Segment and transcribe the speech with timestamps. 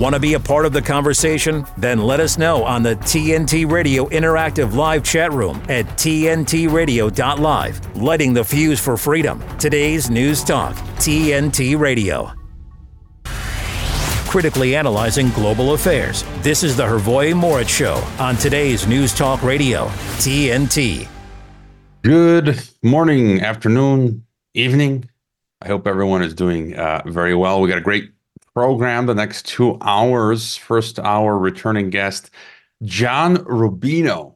[0.00, 1.66] Want to be a part of the conversation?
[1.76, 7.96] Then let us know on the TNT Radio Interactive Live chat room at TNTRadio.live.
[7.96, 9.44] Lighting the fuse for freedom.
[9.58, 12.32] Today's News Talk, TNT Radio.
[14.26, 16.24] Critically analyzing global affairs.
[16.38, 21.06] This is the Hrvoje Morić Show on today's News Talk Radio, TNT.
[22.00, 24.24] Good morning, afternoon,
[24.54, 25.10] evening.
[25.60, 27.60] I hope everyone is doing uh, very well.
[27.60, 28.12] We got a great
[28.54, 30.56] program the next two hours.
[30.56, 32.30] First hour, returning guest,
[32.82, 34.34] John Rubino,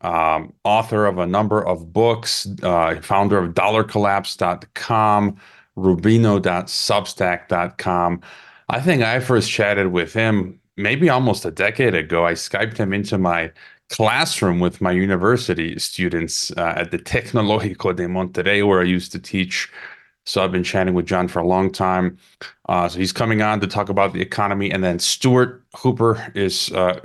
[0.00, 5.36] um, author of a number of books, uh, founder of dollarcollapse.com,
[5.76, 8.20] rubino.substack.com.
[8.68, 12.26] I think I first chatted with him maybe almost a decade ago.
[12.26, 13.50] I Skyped him into my
[13.90, 19.18] classroom with my university students uh, at the Tecnológico de Monterrey, where I used to
[19.18, 19.70] teach
[20.30, 22.16] so I've been chatting with John for a long time.
[22.68, 26.70] Uh, so he's coming on to talk about the economy, and then Stuart Hooper is
[26.70, 27.00] uh,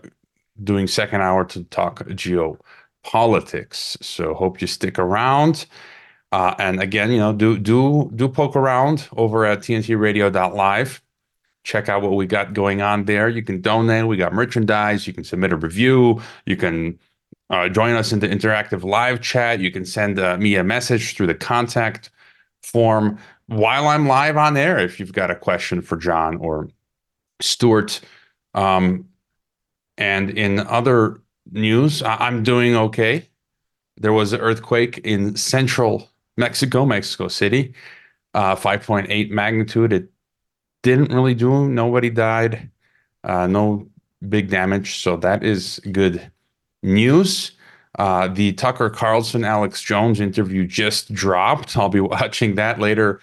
[0.63, 4.03] doing second hour to talk geopolitics.
[4.03, 5.65] So hope you stick around.
[6.31, 11.01] Uh, and again, you know, do do do poke around over at TNTRadio.live.
[11.63, 13.27] Check out what we got going on there.
[13.27, 14.05] You can donate.
[14.05, 15.07] We got merchandise.
[15.07, 16.21] You can submit a review.
[16.45, 16.99] You can
[17.49, 19.59] uh, join us in the interactive live chat.
[19.61, 22.11] You can send uh, me a message through the contact
[22.65, 26.69] form while I'm live on air if you've got a question for John or
[27.41, 28.01] Stuart.
[28.53, 29.09] Um,
[29.97, 31.21] and in other
[31.51, 33.29] news, I- am doing okay.
[33.97, 37.73] There was an earthquake in central Mexico, Mexico City,
[38.33, 39.93] uh, 5.8 magnitude.
[39.93, 40.09] It
[40.83, 42.69] didn't really do, nobody died,
[43.23, 43.87] uh, no
[44.27, 44.99] big damage.
[45.01, 46.31] So that is good
[46.83, 47.51] news.
[47.97, 51.77] Uh, the Tucker Carlson Alex Jones interview just dropped.
[51.77, 53.21] I'll be watching that later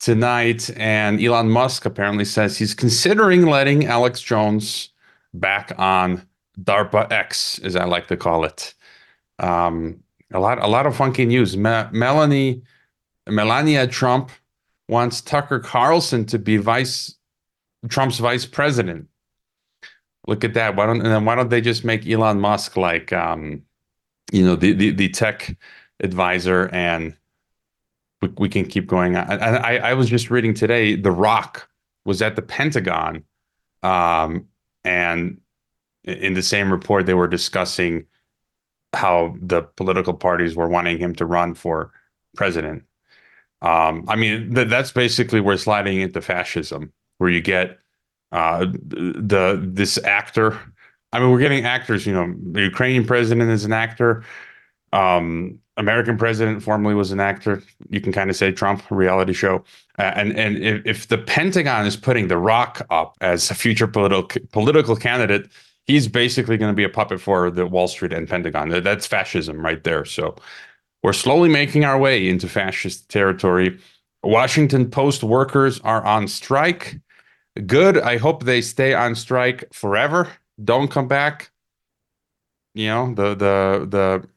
[0.00, 0.70] tonight.
[0.76, 4.90] And Elon Musk apparently says he's considering letting Alex Jones
[5.34, 6.26] back on
[6.62, 8.74] DARPA X, as I like to call it.
[9.38, 11.56] Um, a lot, a lot of funky news.
[11.56, 12.62] Me- Melanie,
[13.26, 14.30] Melania Trump
[14.88, 17.14] wants Tucker Carlson to be vice
[17.88, 19.08] Trump's vice president.
[20.26, 20.74] Look at that.
[20.74, 23.62] Why don't and then why don't they just make Elon Musk like um,
[24.32, 25.56] you know the the, the tech
[26.00, 27.16] advisor and
[28.22, 29.16] we, we can keep going.
[29.16, 31.68] I, I, I was just reading today the rock
[32.04, 33.24] was at the pentagon
[33.82, 34.46] um,
[34.84, 35.40] and
[36.04, 38.06] in the same report they were discussing
[38.92, 41.92] how the political parties were wanting him to run for
[42.34, 42.84] president.
[43.62, 47.78] Um, i mean th- that's basically we're sliding into fascism where you get
[48.32, 50.58] uh, the this actor
[51.12, 52.06] I mean, we're getting actors.
[52.06, 54.24] You know, the Ukrainian president is an actor.
[54.92, 57.62] Um, American president formerly was an actor.
[57.90, 59.64] You can kind of say Trump reality show.
[59.98, 63.86] Uh, and and if, if, the Pentagon is putting The Rock up as a future
[63.86, 65.48] political political candidate,
[65.84, 68.70] he's basically going to be a puppet for the Wall Street and Pentagon.
[68.70, 70.04] That's fascism right there.
[70.04, 70.34] So
[71.02, 73.78] we're slowly making our way into fascist territory.
[74.24, 76.98] Washington Post workers are on strike.
[77.66, 77.98] Good.
[77.98, 80.28] I hope they stay on strike forever
[80.62, 81.50] don't come back.
[82.74, 84.28] You know the the the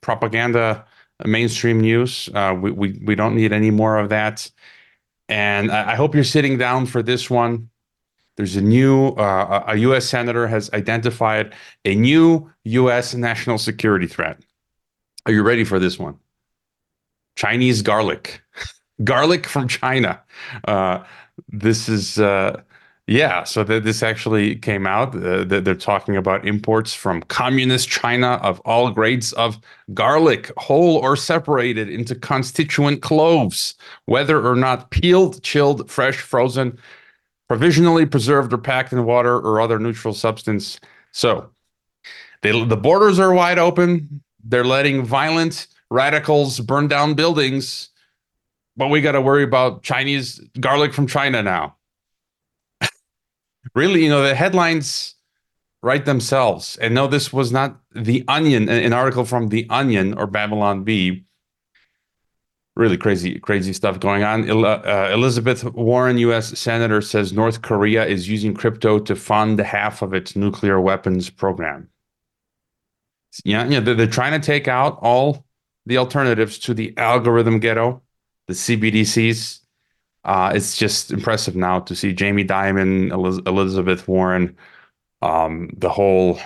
[0.00, 0.84] propaganda,
[1.24, 2.28] mainstream news.
[2.34, 4.50] Uh, we we we don't need any more of that.
[5.28, 7.68] And I, I hope you're sitting down for this one.
[8.36, 10.06] There's a new uh, a U.S.
[10.06, 13.14] senator has identified a new U.S.
[13.14, 14.42] national security threat.
[15.24, 16.18] Are you ready for this one?
[17.36, 18.42] Chinese garlic,
[19.04, 20.22] garlic from China.
[20.66, 21.02] Uh,
[21.48, 22.60] this is uh,
[23.08, 25.14] yeah, so th- this actually came out.
[25.14, 29.60] Uh, they're talking about imports from communist China of all grades of
[29.94, 36.76] garlic, whole or separated into constituent cloves, whether or not peeled, chilled, fresh, frozen,
[37.46, 40.80] provisionally preserved, or packed in water or other neutral substance.
[41.12, 41.48] So
[42.42, 44.20] they, the borders are wide open.
[44.42, 47.90] They're letting violent radicals burn down buildings,
[48.76, 51.75] but we got to worry about Chinese garlic from China now
[53.76, 55.14] really, you know, the headlines
[55.82, 56.76] write themselves.
[56.78, 61.24] And no, this was not the Onion, an article from the Onion or Babylon Bee.
[62.74, 64.50] Really crazy, crazy stuff going on.
[64.50, 66.58] Uh, Elizabeth Warren, U.S.
[66.58, 71.88] senator, says North Korea is using crypto to fund half of its nuclear weapons program.
[73.44, 75.46] Yeah, yeah, they're, they're trying to take out all
[75.86, 78.02] the alternatives to the algorithm ghetto,
[78.46, 79.60] the CBDCs,
[80.26, 84.56] uh, it's just impressive now to see Jamie Dimon, Eliz- Elizabeth Warren,
[85.22, 86.38] um, the whole,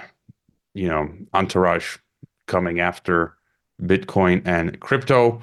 [0.75, 1.99] you know, entourage
[2.47, 3.35] coming after
[3.83, 5.41] Bitcoin and crypto.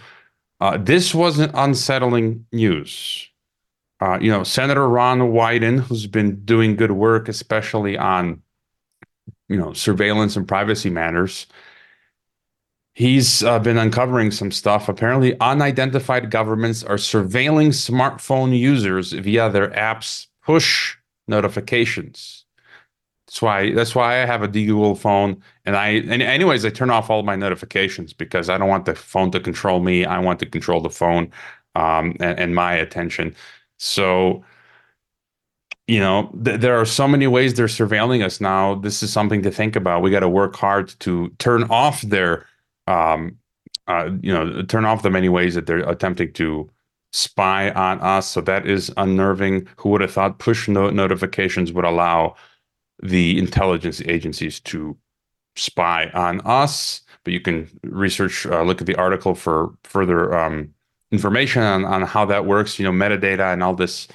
[0.62, 3.30] Uh, this wasn't unsettling news.
[4.00, 8.42] uh, you know, Senator Ron Wyden, who's been doing good work, especially on,
[9.50, 11.48] you know, surveillance and privacy matters.
[12.98, 14.90] He's uh, been uncovering some stuff.
[14.90, 20.96] Apparently, unidentified governments are surveilling smartphone users via their apps push
[21.28, 22.46] notifications.
[23.28, 26.90] That's why that's why I have a Google phone, and I and anyways I turn
[26.90, 30.04] off all my notifications because I don't want the phone to control me.
[30.04, 31.32] I want to control the phone
[31.76, 33.36] um, and, and my attention.
[33.78, 34.44] So,
[35.86, 38.74] you know, th- there are so many ways they're surveilling us now.
[38.74, 40.02] This is something to think about.
[40.02, 42.48] We got to work hard to turn off their,
[42.88, 43.38] um,
[43.88, 46.70] uh, you know, turn off the many ways that they're attempting to
[47.14, 48.30] spy on us.
[48.30, 49.68] So that is unnerving.
[49.78, 52.36] Who would have thought push note notifications would allow
[53.02, 54.98] the intelligence agencies to
[55.56, 57.02] spy on us?
[57.24, 60.74] But you can research, uh, look at the article for further um,
[61.12, 64.08] information on, on how that works, you know, metadata and all this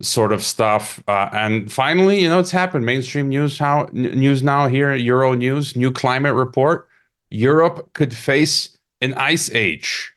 [0.00, 1.02] sort of stuff.
[1.08, 2.84] Uh, and finally, you know, it's happened.
[2.84, 6.88] Mainstream news how news now here, Euro News, new climate report.
[7.36, 10.12] Europe could face an ice age.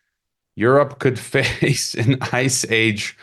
[0.56, 3.18] Europe could face an ice age.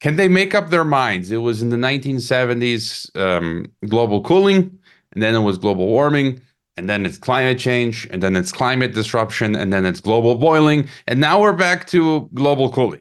[0.00, 1.30] Can they make up their minds?
[1.30, 4.78] It was in the 1970s, um, global cooling,
[5.12, 6.40] and then it was global warming
[6.76, 10.88] and then it's climate change, and then it's climate disruption, and then it's global boiling,
[11.06, 13.00] and now we're back to global cooling.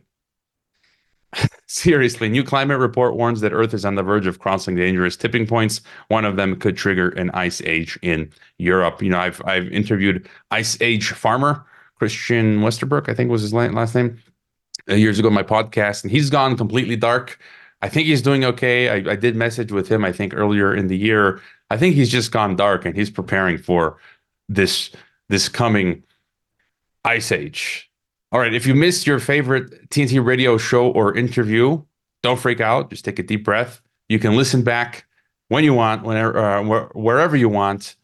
[1.67, 5.45] Seriously, new climate report warns that Earth is on the verge of crossing dangerous tipping
[5.45, 5.81] points.
[6.07, 9.01] One of them could trigger an ice age in Europe.
[9.01, 11.65] You know, I've I've interviewed ice age farmer
[11.97, 14.21] Christian Westerberg, I think was his last name,
[14.89, 17.39] uh, years ago in my podcast, and he's gone completely dark.
[17.81, 18.89] I think he's doing okay.
[18.89, 22.09] I, I did message with him, I think earlier in the year, I think he's
[22.09, 23.97] just gone dark and he's preparing for
[24.49, 24.91] this
[25.29, 26.03] this coming
[27.03, 27.89] ice age.
[28.35, 31.81] All right, if you missed your favorite TNT radio show or interview,
[32.21, 32.89] don't freak out.
[32.89, 33.79] Just take a deep breath.
[34.09, 35.05] You can listen back
[35.47, 37.95] when you want, whenever, uh, wherever you want.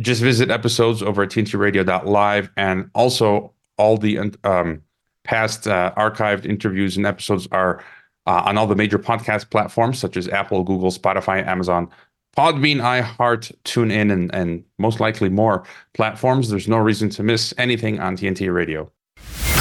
[0.00, 4.82] Just visit episodes over at tntradio.live and also all the um,
[5.22, 7.84] past uh, archived interviews and episodes are
[8.26, 11.88] uh, on all the major podcast platforms such as Apple, Google, Spotify, Amazon,
[12.36, 15.62] Podbean, iHeart, TuneIn, and, and most likely more
[15.94, 16.50] platforms.
[16.50, 18.90] There's no reason to miss anything on TNT Radio.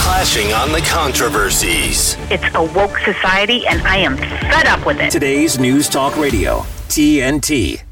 [0.02, 2.18] Clashing on the controversies.
[2.32, 5.12] It's a woke society, and I am fed up with it.
[5.12, 7.84] Today's News Talk Radio, TNT.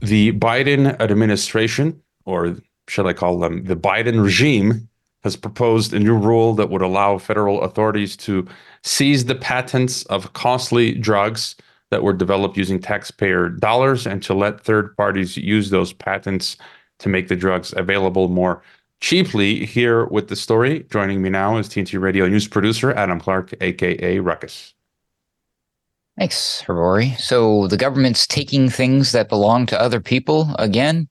[0.00, 2.56] The Biden administration, or
[2.88, 4.88] should I call them the Biden regime,
[5.22, 8.46] has proposed a new rule that would allow federal authorities to
[8.82, 11.54] seize the patents of costly drugs
[11.90, 16.56] that were developed using taxpayer dollars and to let third parties use those patents
[16.98, 18.62] to make the drugs available more
[19.00, 19.66] cheaply.
[19.66, 24.18] Here with the story, joining me now is TNT Radio news producer Adam Clark, aka
[24.18, 24.74] Ruckus.
[26.18, 27.18] Thanks, Hrvoje.
[27.18, 31.08] So the government's taking things that belong to other people again.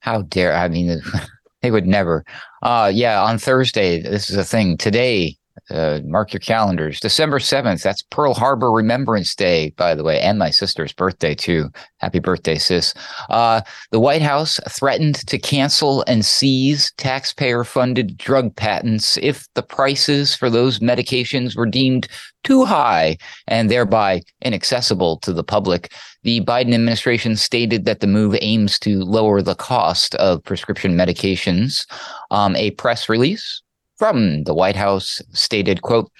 [0.00, 1.00] How dare I mean
[1.62, 2.24] they would never.
[2.62, 4.76] Uh yeah, on Thursday, this is a thing.
[4.76, 5.36] Today,
[5.70, 7.00] uh, mark your calendars.
[7.00, 11.70] December 7th, that's Pearl Harbor Remembrance Day, by the way, and my sister's birthday, too.
[11.98, 12.92] Happy birthday, sis.
[13.30, 13.60] Uh,
[13.90, 20.34] the White House threatened to cancel and seize taxpayer funded drug patents if the prices
[20.34, 22.08] for those medications were deemed
[22.42, 23.16] too high
[23.46, 25.92] and thereby inaccessible to the public.
[26.24, 31.86] The Biden administration stated that the move aims to lower the cost of prescription medications.
[32.30, 33.62] Um, a press release
[34.04, 36.12] from the White House stated, quote,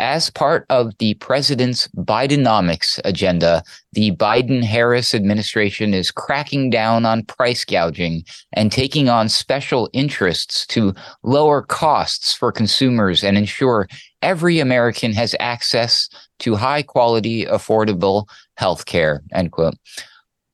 [0.00, 7.24] as part of the president's Bidenomics agenda, the Biden Harris administration is cracking down on
[7.26, 10.92] price gouging and taking on special interests to
[11.22, 13.86] lower costs for consumers and ensure
[14.20, 16.08] every American has access
[16.40, 19.22] to high quality, affordable health care.
[19.32, 19.74] End quote.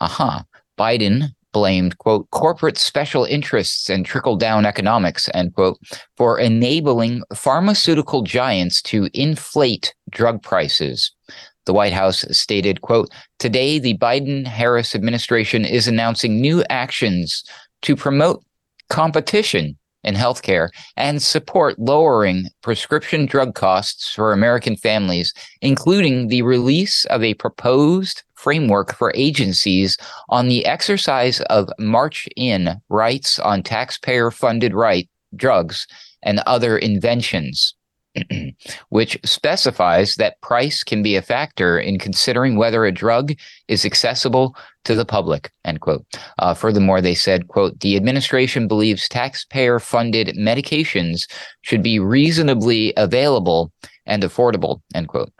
[0.02, 0.36] Aha.
[0.36, 0.42] Uh-huh.
[0.78, 5.78] Biden blamed, quote, corporate special interests and trickle down economics, end quote,
[6.18, 11.11] for enabling pharmaceutical giants to inflate drug prices.
[11.64, 13.08] The White House stated, quote,
[13.38, 17.42] today the Biden Harris administration is announcing new actions
[17.82, 18.44] to promote
[18.90, 25.32] competition in healthcare and support lowering prescription drug costs for American families,
[25.62, 29.96] including the release of a proposed framework for agencies
[30.28, 35.86] on the exercise of march in rights on taxpayer funded right drugs
[36.22, 37.74] and other inventions
[38.90, 43.32] which specifies that price can be a factor in considering whether a drug
[43.66, 46.04] is accessible to the public end quote.
[46.38, 51.26] Uh, furthermore they said quote the administration believes taxpayer funded medications
[51.62, 53.72] should be reasonably available
[54.06, 55.32] and affordable end quote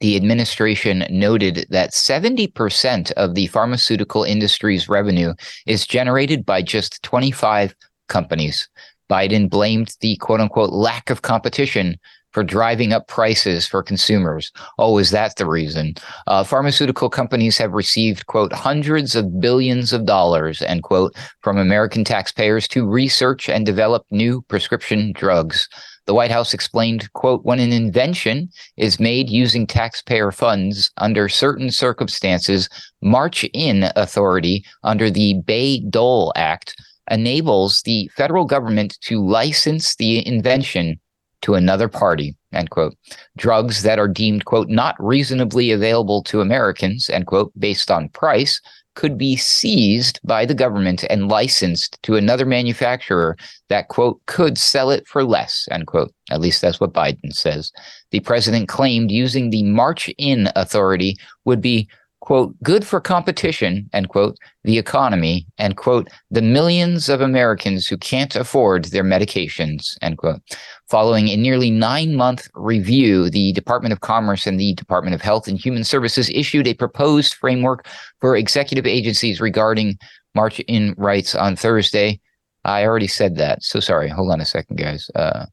[0.00, 5.34] the administration noted that 70% of the pharmaceutical industry's revenue
[5.66, 7.74] is generated by just 25
[8.08, 8.68] companies.
[9.10, 11.98] Biden blamed the quote unquote lack of competition
[12.32, 14.52] for driving up prices for consumers.
[14.78, 15.94] Oh, is that the reason?
[16.26, 22.04] Uh, pharmaceutical companies have received, quote, hundreds of billions of dollars, end quote, from American
[22.04, 25.68] taxpayers to research and develop new prescription drugs.
[26.08, 28.48] The White House explained, quote, when an invention
[28.78, 32.70] is made using taxpayer funds under certain circumstances,
[33.02, 36.74] March in authority under the Bayh-Dole Act
[37.10, 40.98] enables the federal government to license the invention
[41.42, 42.96] to another party, end quote.
[43.36, 48.62] Drugs that are deemed, quote, not reasonably available to Americans, end quote, based on price,
[48.98, 53.36] could be seized by the government and licensed to another manufacturer
[53.68, 56.12] that, quote, could sell it for less, end quote.
[56.32, 57.70] At least that's what Biden says.
[58.10, 61.88] The president claimed using the March in authority would be
[62.28, 67.96] quote, good for competition, end quote, the economy, and quote, the millions of Americans who
[67.96, 70.42] can't afford their medications, end quote.
[70.90, 75.48] Following a nearly nine month review, the Department of Commerce and the Department of Health
[75.48, 77.88] and Human Services issued a proposed framework
[78.20, 79.98] for executive agencies regarding
[80.34, 82.20] march in rights on Thursday.
[82.66, 83.62] I already said that.
[83.62, 84.10] So sorry.
[84.10, 85.10] Hold on a second, guys.
[85.14, 85.46] Uh,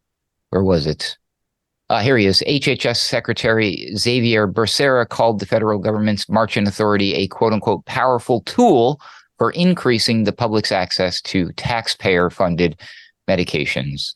[0.50, 1.17] where was it?
[1.89, 2.44] Uh, here he is.
[2.48, 9.00] HHS Secretary Xavier Becerra called the federal government's March-in Authority a quote unquote powerful tool
[9.38, 12.80] for increasing the public's access to taxpayer funded
[13.30, 14.15] medications.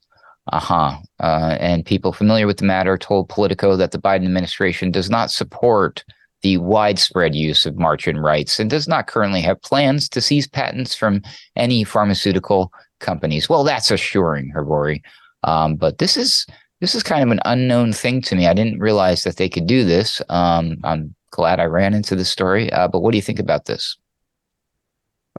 [0.51, 0.97] Uh-huh.
[1.19, 5.29] Uh, and people familiar with the matter told Politico that the Biden administration does not
[5.29, 6.03] support
[6.41, 10.95] the widespread use of March-in rights and does not currently have plans to seize patents
[10.95, 11.21] from
[11.55, 13.49] any pharmaceutical companies.
[13.49, 15.01] Well, that's assuring, Hrvoje.
[15.43, 16.47] Um, but this is
[16.79, 18.47] this is kind of an unknown thing to me.
[18.47, 20.21] I didn't realize that they could do this.
[20.29, 22.71] Um, I'm glad I ran into the story.
[22.71, 23.97] Uh, but what do you think about this?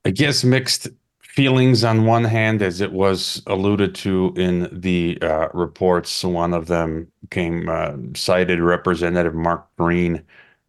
[0.05, 0.89] I guess mixed
[1.21, 6.25] feelings on one hand, as it was alluded to in the uh, reports.
[6.25, 10.23] One of them came uh, cited Representative Mark Green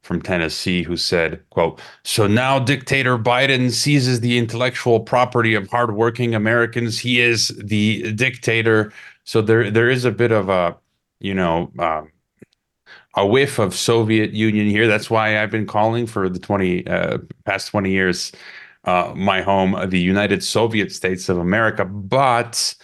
[0.03, 6.35] from Tennessee, who said, "quote So now dictator Biden seizes the intellectual property of hardworking
[6.35, 6.99] Americans.
[6.99, 8.91] He is the dictator."
[9.23, 10.77] So there there is a bit of a
[11.19, 12.11] you know um,
[13.15, 14.87] a whiff of Soviet Union here.
[14.87, 18.31] That's why I've been calling for the twenty uh, past twenty years
[18.85, 21.85] uh, my home, the United Soviet States of America.
[21.85, 22.75] But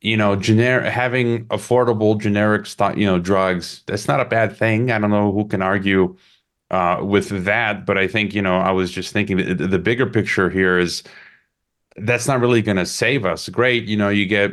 [0.00, 2.66] you know, generic having affordable generic
[2.98, 4.90] you know drugs that's not a bad thing.
[4.90, 6.16] I don't know who can argue
[6.70, 10.06] uh, with that, but I think you know I was just thinking the, the bigger
[10.06, 11.02] picture here is
[11.96, 13.48] that's not really going to save us.
[13.48, 14.52] Great, you know, you get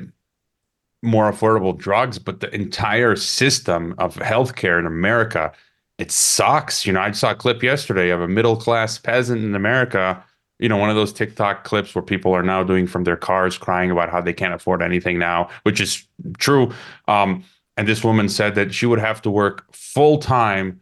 [1.01, 5.51] more affordable drugs, but the entire system of healthcare in America,
[5.97, 6.85] it sucks.
[6.85, 10.21] You know, I saw a clip yesterday of a middle class peasant in America.
[10.59, 13.57] You know, one of those TikTok clips where people are now doing from their cars,
[13.57, 16.05] crying about how they can't afford anything now, which is
[16.37, 16.73] true.
[17.07, 17.45] Um,
[17.77, 20.81] and this woman said that she would have to work full time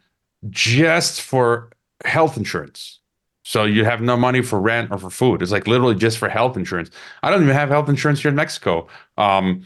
[0.49, 1.69] just for
[2.05, 2.99] health insurance.
[3.43, 5.41] So you have no money for rent or for food.
[5.41, 6.89] It's like literally just for health insurance.
[7.23, 8.87] I don't even have health insurance here in Mexico.
[9.17, 9.65] Um,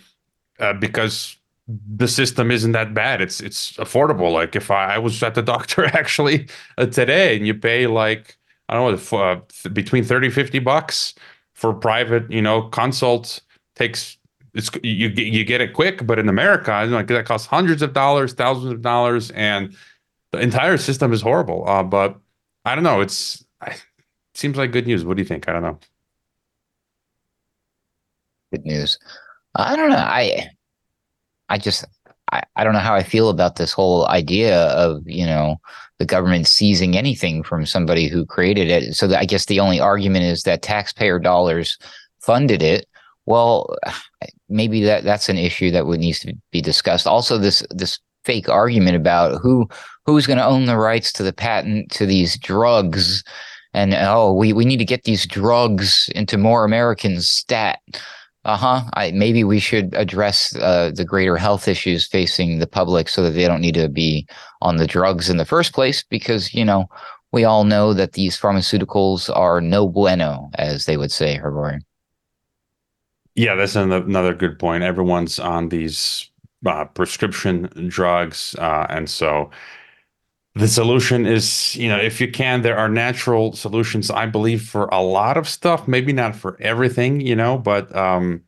[0.62, 1.38] uh, because
[1.68, 3.22] the system isn't that bad.
[3.22, 4.32] It's it's affordable.
[4.32, 8.38] Like if I, I was at the doctor actually uh, today, and you pay like
[8.70, 11.14] I don't know uh, between 30 50 bucks
[11.54, 13.42] for private, you know, consult
[13.76, 14.18] takes
[14.54, 18.34] it's you you get it quick, but in America, like that costs hundreds of dollars,
[18.34, 19.76] thousands of dollars, and
[20.32, 21.68] the entire system is horrible.
[21.68, 22.20] Uh, but
[22.66, 23.02] I don't know.
[23.02, 23.82] It's it
[24.34, 25.06] seems like good news.
[25.06, 25.48] What do you think?
[25.48, 25.80] I don't know.
[28.52, 28.98] Good news.
[29.56, 29.98] I don't know.
[29.98, 30.50] I
[31.50, 31.86] I just
[32.32, 35.58] I, I don't know how I feel about this whole idea of, you know,
[36.00, 38.96] the government seizing anything from somebody who created it.
[38.96, 41.78] So I guess the only argument is that taxpayer dollars
[42.20, 42.88] funded it.
[43.26, 43.76] Well,
[44.50, 47.08] maybe that that's an issue that would needs to be discussed.
[47.08, 49.68] Also, this this fake argument about who
[50.06, 53.24] who's going to own the rights to the patent to these drugs,
[53.74, 57.30] and oh, we we need to get these drugs into more Americans.
[57.30, 57.80] Stat
[58.46, 63.24] uh-huh I, maybe we should address uh, the greater health issues facing the public so
[63.24, 64.28] that they don't need to be
[64.62, 66.86] on the drugs in the first place because you know
[67.32, 71.80] we all know that these pharmaceuticals are no bueno as they would say Hrvoje.
[73.36, 76.30] yeah that's another good point everyone's on these
[76.66, 79.50] uh, prescription drugs uh, and so
[80.56, 84.86] the solution is you know if you can there are natural solutions i believe for
[84.88, 88.42] a lot of stuff maybe not for everything you know but um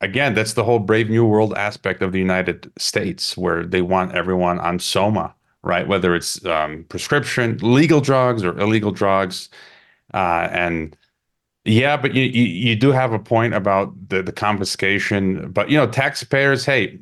[0.00, 4.14] again that's the whole brave new world aspect of the united states where they want
[4.14, 5.86] everyone on soma right?
[5.86, 9.48] Whether it's um, prescription, legal drugs or illegal drugs,
[10.14, 10.96] uh, and
[11.64, 15.50] yeah, but you, you you do have a point about the the confiscation.
[15.52, 17.00] But you know, taxpayers, hey,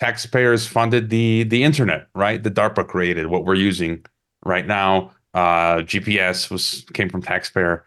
[0.00, 2.42] taxpayers funded the the internet, right?
[2.42, 4.04] The DARPA created what we're using
[4.44, 5.12] right now.
[5.34, 7.84] Uh, GPS was came from taxpayer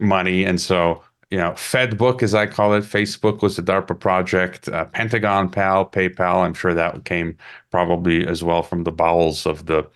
[0.00, 4.68] money, and so you know, FedBook, as I call it, Facebook was the DARPA project.
[4.68, 7.36] Uh, Pentagon Pal, PayPal, I'm sure that came
[7.70, 9.86] probably as well from the bowels of the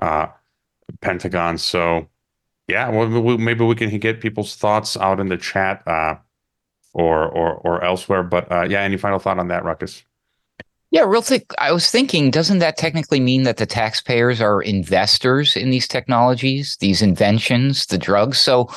[0.00, 0.26] uh,
[1.00, 1.58] Pentagon.
[1.58, 2.08] So,
[2.66, 6.16] yeah, well, we, maybe we can get people's thoughts out in the chat uh,
[6.92, 8.24] or or or elsewhere.
[8.24, 10.04] But uh, yeah, any final thought on that, Ruckus?
[10.94, 11.50] Yeah, real quick.
[11.58, 16.76] I was thinking, doesn't that technically mean that the taxpayers are investors in these technologies,
[16.78, 18.38] these inventions, the drugs?
[18.38, 18.70] So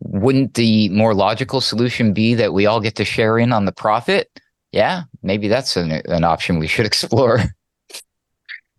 [0.00, 3.70] wouldn't the more logical solution be that we all get to share in on the
[3.70, 4.28] profit?
[4.72, 7.38] Yeah, maybe that's an, an option we should explore.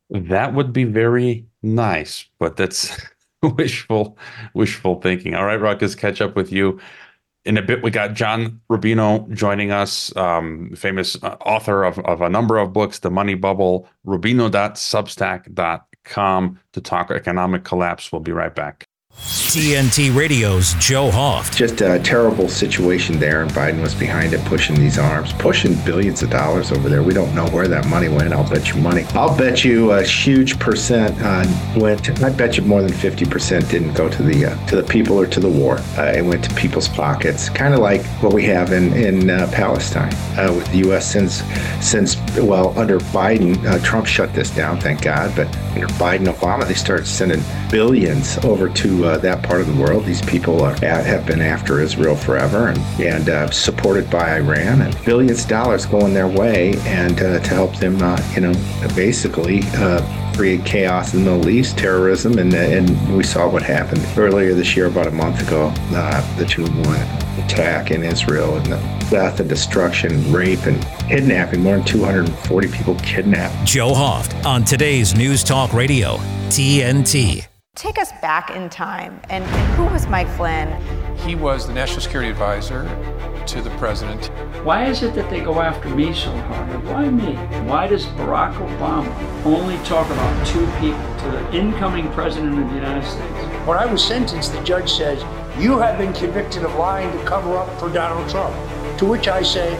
[0.09, 2.99] That would be very nice, but that's
[3.41, 4.17] wishful,
[4.55, 5.35] wishful thinking.
[5.35, 6.81] All right, Ruckus, catch up with you
[7.45, 7.83] in a bit.
[7.83, 12.71] We got John Rubino joining us, um, famous uh, author of, of a number of
[12.73, 18.11] books, The Money Bubble, rubino.substack.com to talk economic collapse.
[18.11, 18.87] We'll be right back.
[19.53, 21.55] TNT Radio's Joe Hoft.
[21.55, 26.23] Just a terrible situation there, and Biden was behind it, pushing these arms, pushing billions
[26.23, 27.03] of dollars over there.
[27.03, 28.33] We don't know where that money went.
[28.33, 29.03] I'll bet you money.
[29.13, 31.45] I'll bet you a huge percent uh,
[31.77, 32.09] went.
[32.23, 35.19] I bet you more than fifty percent didn't go to the uh, to the people
[35.19, 35.77] or to the war.
[35.97, 39.47] Uh, it went to people's pockets, kind of like what we have in in uh,
[39.53, 41.11] Palestine uh, with the U.S.
[41.11, 41.43] since
[41.79, 45.35] since well under Biden, uh, Trump shut this down, thank God.
[45.35, 49.81] But under Biden, Obama, they started sending billions over to uh, that part of the
[49.81, 50.05] world.
[50.05, 55.05] These people are, have been after Israel forever and, and uh, supported by Iran, and
[55.05, 58.53] billions of dollars going their way, and uh, to help them, uh, you know,
[58.95, 60.01] basically uh,
[60.35, 64.75] create chaos in the Middle East, terrorism, and and we saw what happened earlier this
[64.75, 68.77] year, about a month ago, uh, the two one attack in Israel and the
[69.09, 71.61] death and destruction, rape and kidnapping.
[71.61, 73.65] More than 240 people kidnapped.
[73.65, 76.17] Joe Hoft on today's News Talk Radio,
[76.49, 77.52] TNT.
[77.75, 79.19] Take us back in time.
[79.31, 80.79] And, and, who was Mike Flynn?
[81.17, 82.83] He was the National Security Advisor
[83.47, 84.27] to the President.
[84.63, 86.83] Why is it that they go after me so hard?
[86.85, 87.33] Why me?
[87.67, 89.11] Why does Barack Obama
[89.43, 93.67] only talk about two people to the incoming President of the United States?
[93.67, 95.23] When I was sentenced, the judge says,
[95.57, 98.55] You have been convicted of lying to cover up for Donald Trump.
[98.99, 99.75] To which I say,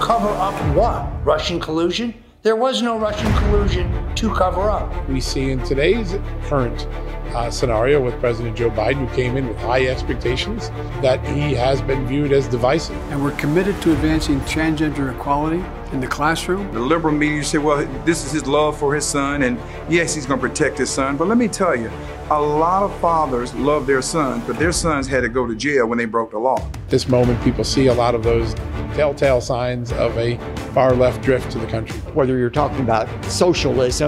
[0.00, 1.08] Cover up what?
[1.24, 2.12] Russian collusion?
[2.42, 5.08] There was no Russian collusion to cover up.
[5.08, 6.16] We see in today's
[6.48, 6.88] current
[7.36, 10.70] uh, scenario with President Joe Biden, who came in with high expectations,
[11.02, 12.96] that he has been viewed as divisive.
[13.12, 16.72] And we're committed to advancing transgender equality in the classroom.
[16.72, 19.56] The liberal media say, well, this is his love for his son, and
[19.88, 21.16] yes, he's going to protect his son.
[21.16, 21.88] But let me tell you,
[22.30, 25.86] a lot of fathers love their sons, but their sons had to go to jail
[25.86, 26.68] when they broke the law.
[26.88, 28.54] This moment, people see a lot of those
[28.94, 30.36] telltale signs of a
[30.74, 31.96] far left drift to the country.
[32.12, 34.07] Whether you're talking about socialism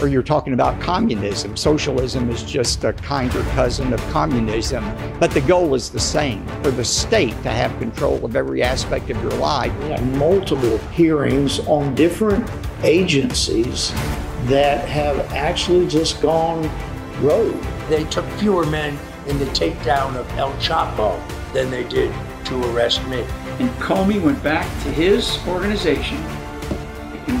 [0.00, 1.56] or you're talking about communism.
[1.56, 4.84] Socialism is just a kinder cousin of communism,
[5.18, 9.10] but the goal is the same for the state to have control of every aspect
[9.10, 9.76] of your life.
[9.80, 12.48] We have multiple hearings on different
[12.82, 13.92] agencies
[14.44, 16.62] that have actually just gone
[17.20, 17.62] rogue.
[17.88, 21.20] They took fewer men in the takedown of El Chapo
[21.52, 22.12] than they did
[22.46, 23.20] to arrest me.
[23.58, 26.16] And Comey went back to his organization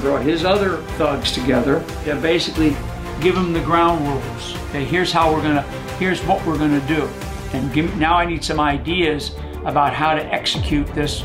[0.00, 2.76] brought his other thugs together to basically
[3.20, 4.56] give them the ground rules.
[4.68, 5.62] Okay, here's how we're gonna,
[5.98, 7.08] here's what we're gonna do.
[7.52, 9.34] And give, now I need some ideas
[9.64, 11.24] about how to execute this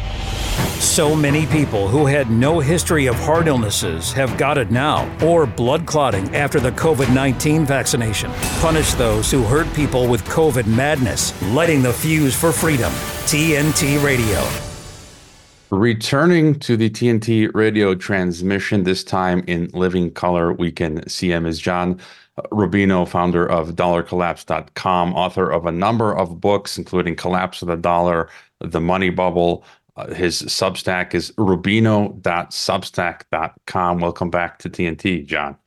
[0.79, 5.45] So many people who had no history of heart illnesses have got it now, or
[5.45, 8.31] blood clotting after the COVID 19 vaccination.
[8.59, 12.91] Punish those who hurt people with COVID madness, lighting the fuse for freedom.
[13.25, 14.45] TNT Radio.
[15.71, 21.45] Returning to the TNT radio transmission, this time in living color, we can see him
[21.45, 21.97] as John
[22.51, 28.29] Rubino, founder of dollarcollapse.com, author of a number of books, including Collapse of the Dollar,
[28.59, 29.63] The Money Bubble.
[29.95, 33.99] Uh, his Substack is rubino.substack.com.
[33.99, 35.57] Welcome back to TNT, John.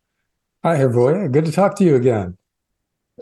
[0.63, 1.31] Hi, Hrvoje.
[1.31, 2.39] Good to talk to you again.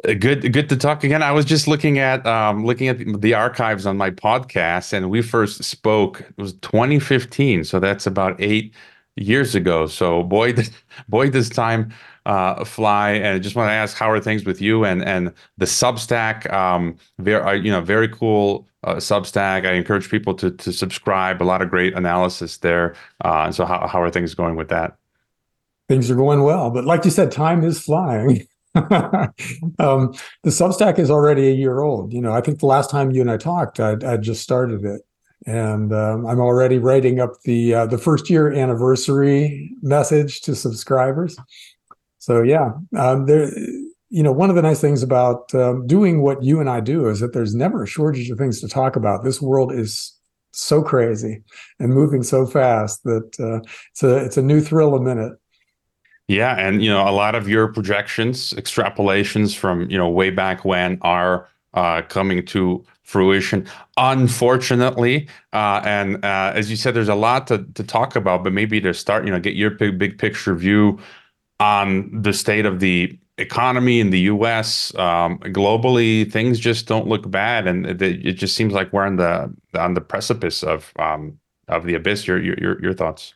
[0.08, 1.22] Uh, good, good to talk again.
[1.22, 5.10] I was just looking at um, looking at the, the archives on my podcast, and
[5.10, 6.20] we first spoke.
[6.20, 8.74] It was 2015, so that's about eight
[9.16, 9.86] years ago.
[9.86, 10.54] So boy,
[11.08, 11.92] boy, does time
[12.26, 13.12] uh, fly.
[13.12, 16.50] And I just want to ask, how are things with you and and the Substack?
[16.52, 19.66] Um, very, uh, you know, very cool uh, Substack.
[19.66, 21.42] I encourage people to to subscribe.
[21.42, 22.94] A lot of great analysis there.
[23.24, 24.96] Uh, so how how are things going with that?
[25.88, 28.46] Things are going well, but like you said, time is flying.
[28.74, 32.12] um, the Substack is already a year old.
[32.12, 35.02] You know, I think the last time you and I talked, I, just started it,
[35.44, 41.36] and um, I'm already writing up the uh, the first year anniversary message to subscribers.
[42.22, 43.50] So yeah, um, there.
[44.08, 47.08] You know, one of the nice things about um, doing what you and I do
[47.08, 49.24] is that there's never a shortage of things to talk about.
[49.24, 50.14] This world is
[50.52, 51.42] so crazy
[51.80, 55.32] and moving so fast that uh, it's a it's a new thrill a minute.
[56.28, 60.64] Yeah, and you know, a lot of your projections, extrapolations from you know way back
[60.64, 63.66] when are uh, coming to fruition.
[63.96, 68.52] Unfortunately, uh, and uh, as you said, there's a lot to to talk about, but
[68.52, 71.00] maybe to start, you know, get your big big picture view
[71.62, 74.94] on the state of the economy in the U.S.
[74.96, 79.16] Um, globally, things just don't look bad, and it, it, just seems like we're on
[79.16, 82.26] the on the precipice of um, of the abyss.
[82.26, 83.34] Your your your thoughts?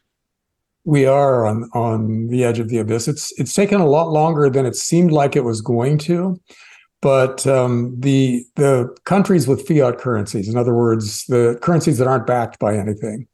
[0.87, 3.09] we are on on the edge of the abyss.
[3.09, 6.41] It's it's taken a lot longer than it seemed like it was going to,
[7.03, 12.27] but um, the the countries with fiat currencies, in other words, the currencies that aren't
[12.27, 13.27] backed by anything,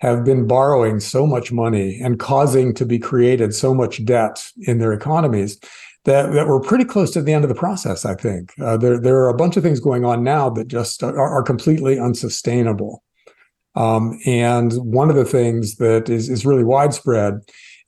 [0.00, 4.78] have been borrowing so much money and causing to be created so much debt in
[4.78, 5.58] their economies
[6.04, 8.04] that, that we're pretty close to the end of the process.
[8.04, 11.02] I think uh, there there are a bunch of things going on now that just
[11.02, 13.02] are, are completely unsustainable.
[13.74, 17.40] Um, and one of the things that is, is really widespread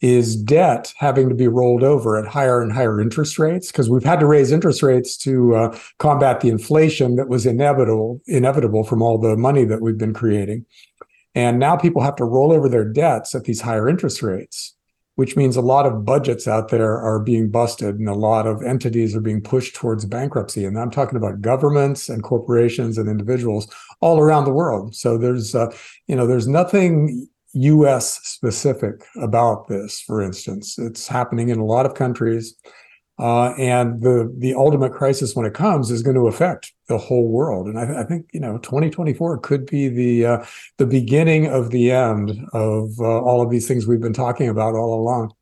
[0.03, 4.05] is debt having to be rolled over at higher and higher interest rates because we've
[4.05, 9.01] had to raise interest rates to uh, combat the inflation that was inevitable inevitable from
[9.01, 10.66] all the money that we've been creating
[11.35, 14.75] and now people have to roll over their debts at these higher interest rates
[15.14, 18.62] which means a lot of budgets out there are being busted and a lot of
[18.62, 20.64] entities are being pushed towards bankruptcy.
[20.64, 23.68] And I'm talking about governments and corporations and individuals
[24.01, 24.95] all around the world.
[24.95, 25.75] So there's, uh,
[26.07, 28.21] you know, there's nothing U.S.
[28.27, 30.01] specific about this.
[30.01, 32.55] For instance, it's happening in a lot of countries.
[33.22, 37.28] Uh, and the the ultimate crisis when it comes is going to affect the whole
[37.28, 37.68] world.
[37.68, 40.44] And I, I think you know 2024 could be the uh,
[40.78, 44.74] the beginning of the end of uh, all of these things we've been talking about
[44.74, 45.32] all along.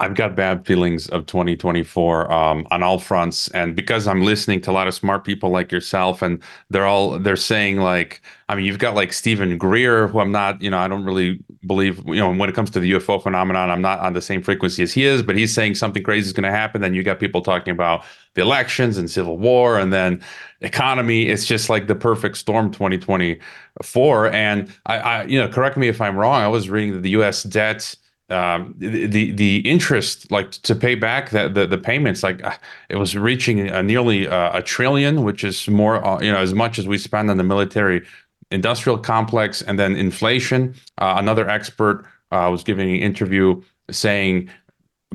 [0.00, 4.70] I've got bad feelings of 2024 um, on all fronts, and because I'm listening to
[4.70, 8.64] a lot of smart people like yourself, and they're all they're saying like, I mean,
[8.64, 12.16] you've got like Steven Greer, who I'm not, you know, I don't really believe, you
[12.16, 14.92] know, when it comes to the UFO phenomenon, I'm not on the same frequency as
[14.92, 16.80] he is, but he's saying something crazy is going to happen.
[16.80, 20.22] Then you got people talking about the elections and civil war, and then
[20.62, 21.26] economy.
[21.28, 24.32] It's just like the perfect storm 2024.
[24.32, 26.40] And I, I you know, correct me if I'm wrong.
[26.40, 27.42] I was reading that the U.S.
[27.42, 27.94] debt
[28.30, 32.54] um, the the interest like to pay back the the, the payments like uh,
[32.88, 36.54] it was reaching a nearly uh, a trillion, which is more uh, you know as
[36.54, 38.06] much as we spend on the military
[38.50, 40.74] industrial complex, and then inflation.
[40.98, 43.60] Uh, another expert uh, was giving an interview
[43.90, 44.48] saying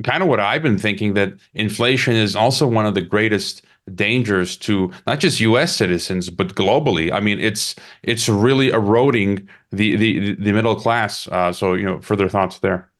[0.04, 3.62] kind of what I've been thinking that inflation is also one of the greatest
[3.94, 5.74] dangers to not just U.S.
[5.74, 7.12] citizens but globally.
[7.12, 11.28] I mean, it's it's really eroding the the the middle class.
[11.28, 12.90] Uh, so you know, further thoughts there.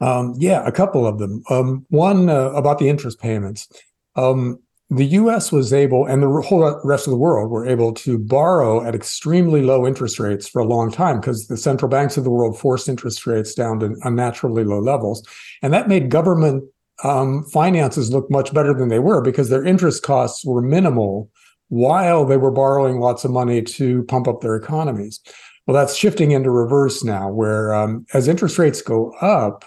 [0.00, 1.42] Um, yeah, a couple of them.
[1.50, 3.68] Um, one uh, about the interest payments.
[4.14, 5.52] Um, the U.S.
[5.52, 9.62] was able, and the whole rest of the world were able to borrow at extremely
[9.62, 12.88] low interest rates for a long time because the central banks of the world forced
[12.88, 15.22] interest rates down to unnaturally low levels,
[15.62, 16.64] and that made government
[17.04, 21.30] um, finances look much better than they were because their interest costs were minimal
[21.68, 25.20] while they were borrowing lots of money to pump up their economies.
[25.66, 29.66] Well, that's shifting into reverse now, where um, as interest rates go up,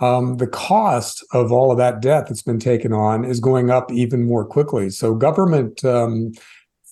[0.00, 3.90] um, the cost of all of that debt that's been taken on is going up
[3.92, 4.90] even more quickly.
[4.90, 6.32] So government um,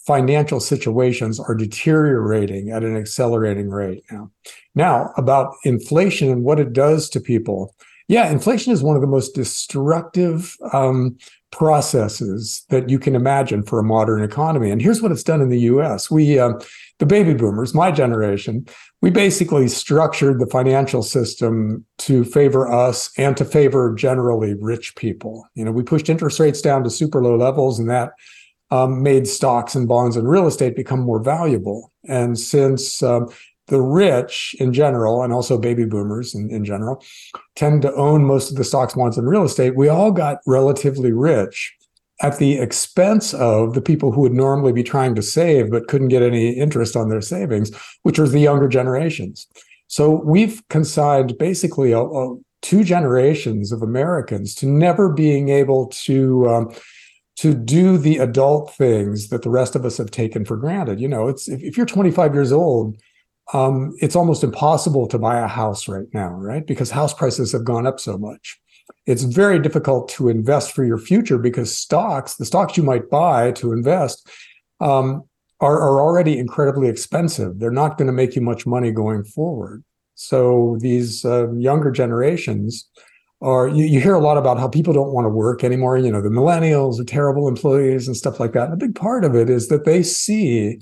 [0.07, 4.31] financial situations are deteriorating at an accelerating rate now.
[4.75, 7.75] Now, about inflation and what it does to people.
[8.09, 11.17] Yeah, inflation is one of the most destructive um,
[11.51, 14.71] processes that you can imagine for a modern economy.
[14.71, 16.09] And here's what it's done in the U.S.
[16.09, 16.53] We, uh,
[16.99, 18.67] the baby boomers, my generation,
[19.03, 25.45] we basically structured the financial system to favor us and to favor generally rich people.
[25.55, 28.13] You know, we pushed interest rates down to super low levels, and that
[28.71, 31.93] um, made stocks and bonds and real estate become more valuable.
[32.09, 33.29] And since um,
[33.69, 37.03] the rich in general, and also baby boomers in, in general,
[37.55, 41.13] tend to own most of the stocks, bonds, and real estate, we all got relatively
[41.13, 41.75] rich
[42.23, 46.09] at the expense of the people who would normally be trying to save but couldn't
[46.09, 47.71] get any interest on their savings,
[48.05, 49.47] which was the younger generations.
[49.89, 56.49] So we've consigned basically a, a, two generations of Americans to never being able to
[56.49, 56.75] um,
[57.37, 60.99] to do the adult things that the rest of us have taken for granted.
[60.99, 62.97] You know, it's if, if you're 25 years old
[63.53, 66.67] um, it's almost impossible to buy a house right now, right?
[66.67, 68.59] Because house prices have gone up so much.
[69.07, 73.53] It's very difficult to invest for your future because stocks, the stocks you might buy
[73.53, 74.29] to invest,
[74.81, 75.23] um,
[75.61, 77.59] are, are already incredibly expensive.
[77.59, 79.85] They're not going to make you much money going forward.
[80.15, 82.89] So these uh, younger generations
[83.43, 85.99] are, you, you hear a lot about how people don't want to work anymore.
[85.99, 88.65] You know, the millennials are terrible employees and stuff like that.
[88.65, 90.81] And a big part of it is that they see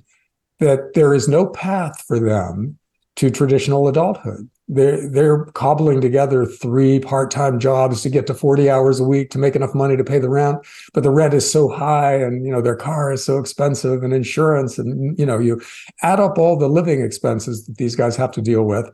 [0.61, 2.79] that there is no path for them
[3.17, 4.49] to traditional adulthood.
[4.67, 9.38] They're they're cobbling together three part-time jobs to get to 40 hours a week to
[9.38, 12.51] make enough money to pay the rent, but the rent is so high and you
[12.51, 15.61] know their car is so expensive and insurance and you know you
[16.03, 18.90] add up all the living expenses that these guys have to deal with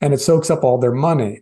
[0.00, 1.40] and it soaks up all their money.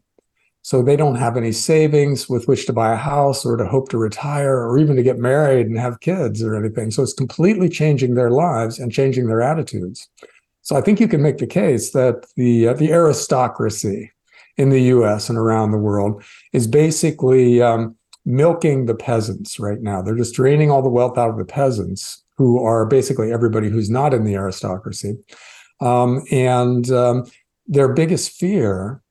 [0.63, 3.89] So they don't have any savings with which to buy a house or to hope
[3.91, 6.91] to retire or even to get married and have kids or anything.
[6.91, 10.09] So it's completely changing their lives and changing their attitudes.
[10.63, 14.13] So I think you can make the case that the uh, the aristocracy
[14.57, 15.31] in the U.S.
[15.31, 17.97] and around the world is basically um,
[18.27, 20.03] milking the peasants right now.
[20.03, 23.91] They're just draining all the wealth out of the peasants, who are basically everybody who's
[23.91, 25.19] not in the aristocracy.
[25.81, 27.31] Um, and um,
[27.67, 29.03] their biggest fear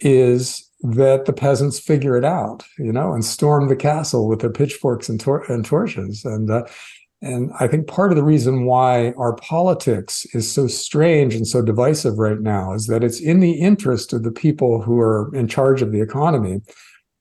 [0.00, 4.50] is that the peasants figure it out, you know, and storm the castle with their
[4.50, 6.24] pitchforks and, tor- and torches.
[6.24, 6.64] And uh,
[7.20, 11.62] and I think part of the reason why our politics is so strange and so
[11.62, 15.48] divisive right now is that it's in the interest of the people who are in
[15.48, 16.60] charge of the economy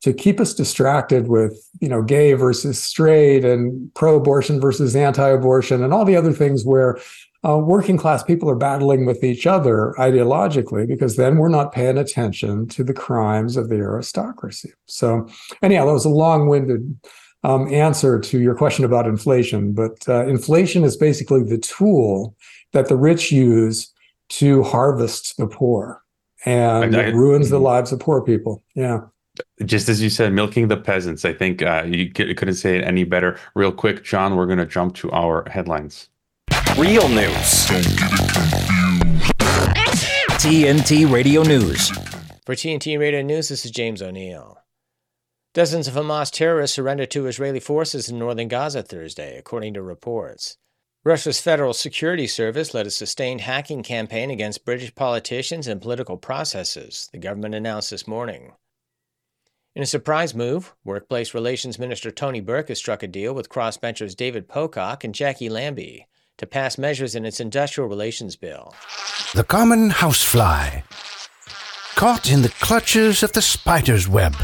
[0.01, 5.91] to keep us distracted with, you know, gay versus straight and pro-abortion versus anti-abortion and
[5.91, 6.99] all the other things where
[7.45, 11.97] uh, working class people are battling with each other ideologically because then we're not paying
[11.97, 14.73] attention to the crimes of the aristocracy.
[14.85, 15.27] So,
[15.61, 16.99] anyhow, that was a long winded
[17.43, 22.35] um, answer to your question about inflation, but uh, inflation is basically the tool
[22.73, 23.93] that the rich use
[24.29, 26.03] to harvest the poor
[26.45, 27.65] and I, I, it ruins the mm-hmm.
[27.65, 28.63] lives of poor people.
[28.75, 29.01] Yeah
[29.65, 31.25] just as you said, milking the peasants.
[31.25, 33.37] I think uh, you couldn't say it any better.
[33.55, 36.09] Real quick, John, we're going to jump to our headlines
[36.77, 37.65] real news.
[40.37, 41.89] TNT Radio News.
[42.45, 44.59] For TNT Radio News, this is James O'Neill.
[45.55, 50.57] Dozens of Hamas terrorists surrendered to Israeli forces in northern Gaza Thursday, according to reports.
[51.03, 57.09] Russia's Federal Security Service led a sustained hacking campaign against British politicians and political processes,
[57.11, 58.51] the government announced this morning.
[59.73, 64.15] In a surprise move, Workplace Relations Minister Tony Burke has struck a deal with crossbenchers
[64.15, 66.05] David Pocock and Jacqui Lambie
[66.37, 68.73] to pass measures in its industrial relations bill.
[69.33, 70.81] The common housefly,
[71.95, 74.35] caught in the clutches of the spider's web.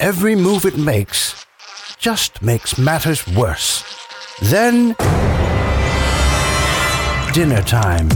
[0.00, 1.44] Every move it makes
[1.98, 3.84] just makes matters worse.
[4.40, 4.94] Then,
[7.32, 8.08] dinner time.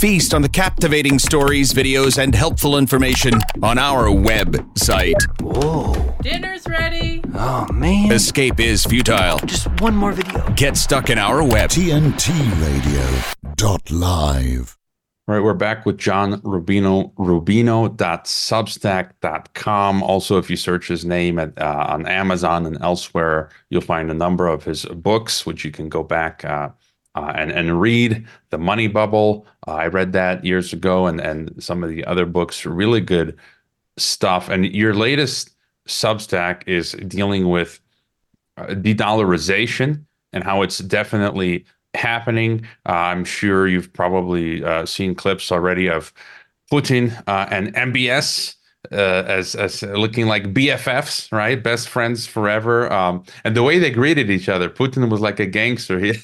[0.00, 5.12] Feast on the captivating stories, videos, and helpful information on our website.
[5.42, 6.16] Whoa.
[6.22, 7.20] Dinner's ready.
[7.34, 8.10] Oh, man.
[8.10, 9.36] Escape is futile.
[9.40, 10.48] Just one more video.
[10.54, 11.68] Get stuck in our web.
[11.68, 12.30] TNT
[12.62, 13.06] Radio
[13.56, 14.78] dot live.
[15.28, 20.02] All right, we're back with John Rubino, rubino.substack.com.
[20.02, 24.14] Also, if you search his name at, uh, on Amazon and elsewhere, you'll find a
[24.14, 26.70] number of his books, which you can go back uh,
[27.14, 29.46] uh, and and read the Money Bubble.
[29.66, 33.36] Uh, I read that years ago, and and some of the other books, really good
[33.96, 34.48] stuff.
[34.48, 35.50] And your latest
[35.88, 37.80] Substack is dealing with
[38.56, 42.64] uh, de-dollarization and how it's definitely happening.
[42.88, 46.12] Uh, I'm sure you've probably uh, seen clips already of
[46.70, 48.54] Putin and MBS
[48.92, 51.62] uh, as as looking like BFFs, right?
[51.62, 52.92] Best friends forever.
[52.92, 55.98] Um, and the way they greeted each other, Putin was like a gangster.
[56.00, 56.14] He,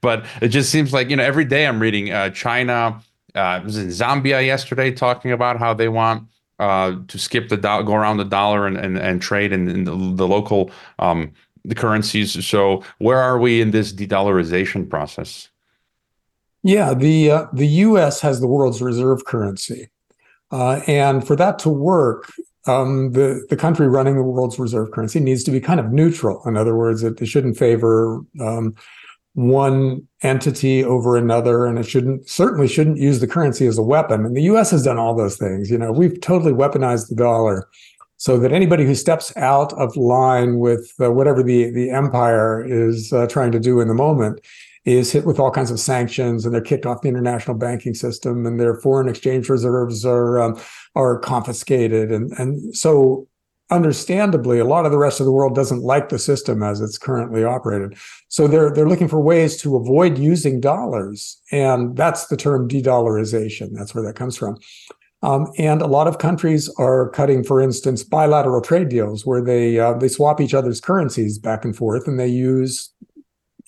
[0.00, 3.02] but it just seems like you know every day I'm reading uh, China.
[3.34, 6.26] Uh, was in Zambia yesterday talking about how they want
[6.58, 9.84] uh, to skip the do- go around the dollar and and, and trade in, in
[9.84, 11.32] the, the, local um,
[11.64, 12.44] the currencies.
[12.46, 15.48] So where are we in this de-dollarization process?
[16.62, 18.20] Yeah, the uh, the U.S.
[18.20, 19.90] has the world's reserve currency,
[20.50, 22.32] uh, and for that to work,
[22.66, 26.42] um, the the country running the world's reserve currency needs to be kind of neutral.
[26.46, 28.74] In other words, it, it shouldn't favor um,
[29.34, 34.26] one entity over another, and it shouldn't certainly shouldn't use the currency as a weapon.
[34.26, 34.70] And the U.S.
[34.70, 35.70] has done all those things.
[35.70, 37.68] You know, we've totally weaponized the dollar
[38.16, 43.12] so that anybody who steps out of line with uh, whatever the the empire is
[43.12, 44.40] uh, trying to do in the moment
[44.88, 48.46] is hit with all kinds of sanctions and they're kicked off the international banking system
[48.46, 50.58] and their foreign exchange reserves are um,
[50.94, 52.10] are confiscated.
[52.10, 53.28] And and so
[53.70, 56.96] understandably a lot of the rest of the world doesn't like the system as it's
[56.96, 57.98] currently operated.
[58.28, 61.38] So they're they're looking for ways to avoid using dollars.
[61.52, 63.74] And that's the term de-dollarization.
[63.74, 64.56] That's where that comes from.
[65.22, 69.78] Um, and a lot of countries are cutting, for instance, bilateral trade deals where they
[69.78, 72.90] uh, they swap each other's currencies back and forth, and they use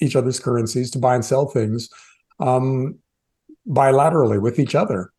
[0.00, 1.88] each other's currencies to buy and sell things
[2.38, 2.98] um,
[3.68, 5.12] bilaterally with each other.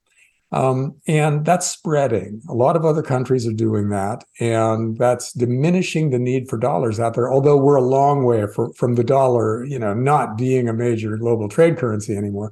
[0.53, 2.41] Um, and that's spreading.
[2.49, 6.99] A lot of other countries are doing that, and that's diminishing the need for dollars
[6.99, 7.31] out there.
[7.31, 11.15] Although we're a long way for, from the dollar, you know, not being a major
[11.15, 12.51] global trade currency anymore.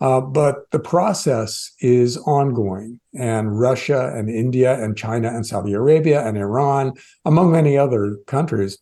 [0.00, 6.26] Uh, but the process is ongoing, and Russia and India and China and Saudi Arabia
[6.26, 6.92] and Iran,
[7.24, 8.76] among many other countries,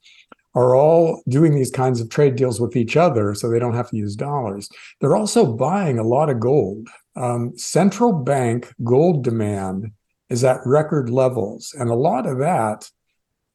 [0.54, 3.90] are all doing these kinds of trade deals with each other so they don't have
[3.90, 4.68] to use dollars.
[5.00, 6.88] They're also buying a lot of gold.
[7.16, 9.92] Um, central bank gold demand
[10.30, 12.90] is at record levels, and a lot of that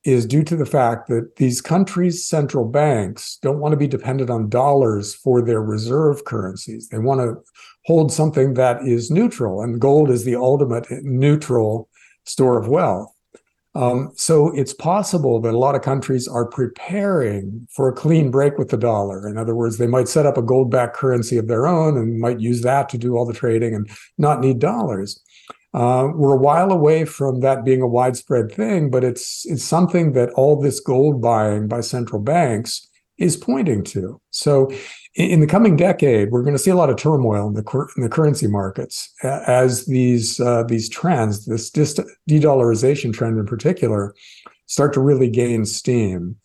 [0.06, 4.30] is due to the fact that these countries' central banks don't want to be dependent
[4.30, 6.88] on dollars for their reserve currencies.
[6.88, 7.42] They want to
[7.86, 11.90] hold something that is neutral, and gold is the ultimate neutral
[12.26, 13.14] store of wealth.
[13.76, 18.58] Um, so it's possible that a lot of countries are preparing for a clean break
[18.58, 19.28] with the dollar.
[19.28, 22.20] In other words, they might set up a gold backed currency of their own and
[22.20, 25.22] might use that to do all the trading and not need dollars.
[25.74, 30.14] Uh, we're a while away from that being a widespread thing, but it's it's something
[30.14, 32.88] that all this gold buying by central banks
[33.20, 34.20] is pointing to.
[34.32, 34.72] So,
[35.15, 38.04] in, the coming decade, we're going to see a lot of turmoil in the in
[38.04, 44.13] the currency markets as these uh, these trends, this de-dollarization trend in particular,
[44.67, 46.36] start to really gain steam.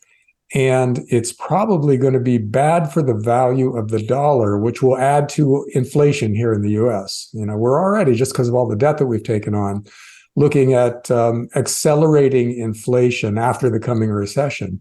[0.55, 4.97] And it's probably going to be bad for the value of the dollar which will
[4.97, 8.69] add to inflation here in the US you know we're already just because of all
[8.69, 9.85] the debt that we've taken on
[10.37, 14.81] looking at um, accelerating inflation after the coming recession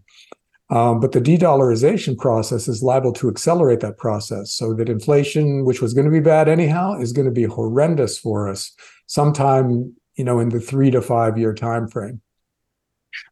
[0.70, 5.82] um, but the de-dollarization process is liable to accelerate that process so that inflation which
[5.82, 8.72] was going to be bad anyhow is going to be horrendous for us
[9.06, 12.20] sometime you know in the three to five year time frame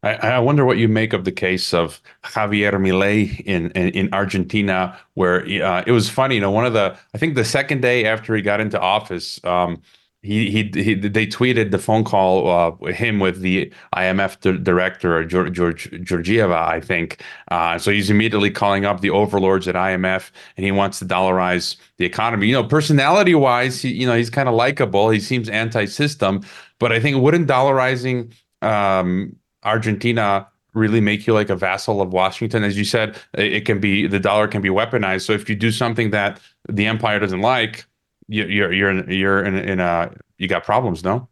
[0.01, 4.13] I, I, wonder what you make of the case of Javier Milei in in, in
[4.13, 6.35] Argentina, where uh, it was funny.
[6.35, 9.43] You know, one of the I think the second day after he got into office,
[9.43, 9.81] um,
[10.23, 15.53] he, he, he they tweeted the phone call uh, him with the IMF director George,
[15.53, 17.21] George Georgieva, I think.
[17.51, 21.75] Uh, so he's immediately calling up the overlords at IMF, and he wants to dollarize
[21.97, 22.47] the economy.
[22.47, 25.09] You know, personality wise, he, you know, he's kind of likable.
[25.09, 26.41] He seems anti-system,
[26.79, 32.63] but I think wouldn't dollarizing um, Argentina really make you like a vassal of Washington.
[32.63, 35.25] As you said, it can be the dollar can be weaponized.
[35.25, 37.85] So if you do something that the empire doesn't like,
[38.27, 41.29] you, you're you're in, you're in, in a you got problems, no?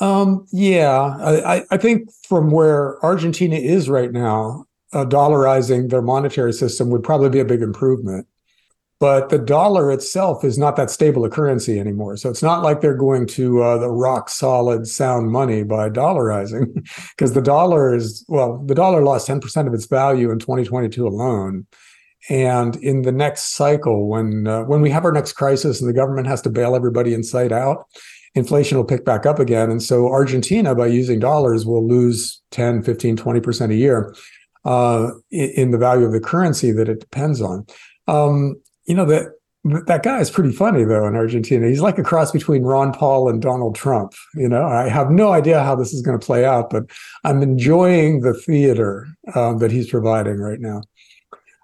[0.00, 6.52] Um, yeah, I, I think from where Argentina is right now, uh, dollarizing their monetary
[6.52, 8.26] system would probably be a big improvement
[9.04, 12.16] but the dollar itself is not that stable a currency anymore.
[12.16, 16.72] So it's not like they're going to uh, the rock solid sound money by dollarizing,
[17.10, 21.06] because the dollar is well, the dollar lost ten percent of its value in 2022
[21.06, 21.66] alone.
[22.28, 25.94] And in the next cycle, when uh, when we have our next crisis and the
[25.94, 27.86] government has to bail everybody inside out,
[28.34, 29.70] inflation will pick back up again.
[29.70, 34.14] And so Argentina, by using dollars, will lose 10, 15, 20% a year
[34.64, 37.66] uh, in, the value of the currency that it depends on.
[38.08, 39.32] Um, you know that
[39.64, 41.66] that guy is pretty funny though in Argentina.
[41.66, 44.12] He's like a cross between Ron Paul and Donald Trump.
[44.34, 46.84] You know, I have no idea how this is going to play out, but
[47.24, 50.82] I'm enjoying the theater um, that he's providing right now.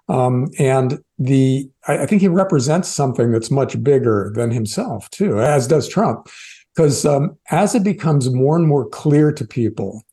[0.09, 5.39] Um, and the I, I, think he represents something that's much bigger than himself too,
[5.39, 6.27] as does Trump,
[6.75, 10.03] because um, as it becomes more and more clear to people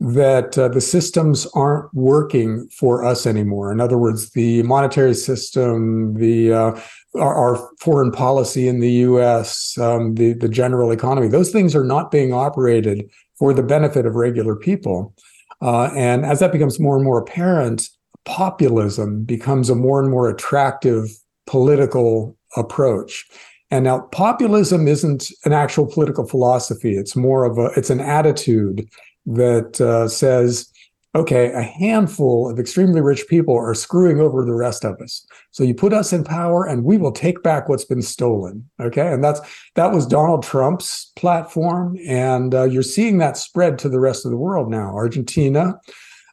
[0.00, 3.70] that uh, the systems aren't working for us anymore.
[3.70, 6.80] In other words, the monetary system, the uh,
[7.14, 11.28] our, our, foreign policy in the U.S., um, the the general economy.
[11.28, 13.08] Those things are not being operated
[13.38, 15.14] for the benefit of regular people.
[15.60, 17.88] Uh, and as that becomes more and more apparent,
[18.24, 21.10] populism becomes a more and more attractive
[21.46, 23.26] political approach.
[23.70, 26.96] And now populism isn't an actual political philosophy.
[26.96, 28.88] It's more of a, it's an attitude
[29.26, 30.70] that uh, says,
[31.14, 35.26] okay, a handful of extremely rich people are screwing over the rest of us.
[35.50, 38.68] So you put us in power and we will take back what's been stolen.
[38.80, 39.12] Okay.
[39.12, 39.40] And that's,
[39.74, 41.98] that was Donald Trump's platform.
[42.06, 44.94] And uh, you're seeing that spread to the rest of the world now.
[44.94, 45.78] Argentina,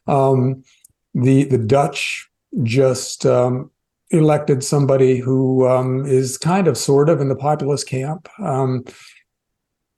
[0.06, 0.62] um,
[1.14, 2.28] the, the Dutch
[2.62, 3.70] just um,
[4.10, 8.28] elected somebody who um, is kind of sort of in the populist camp.
[8.40, 8.84] Um,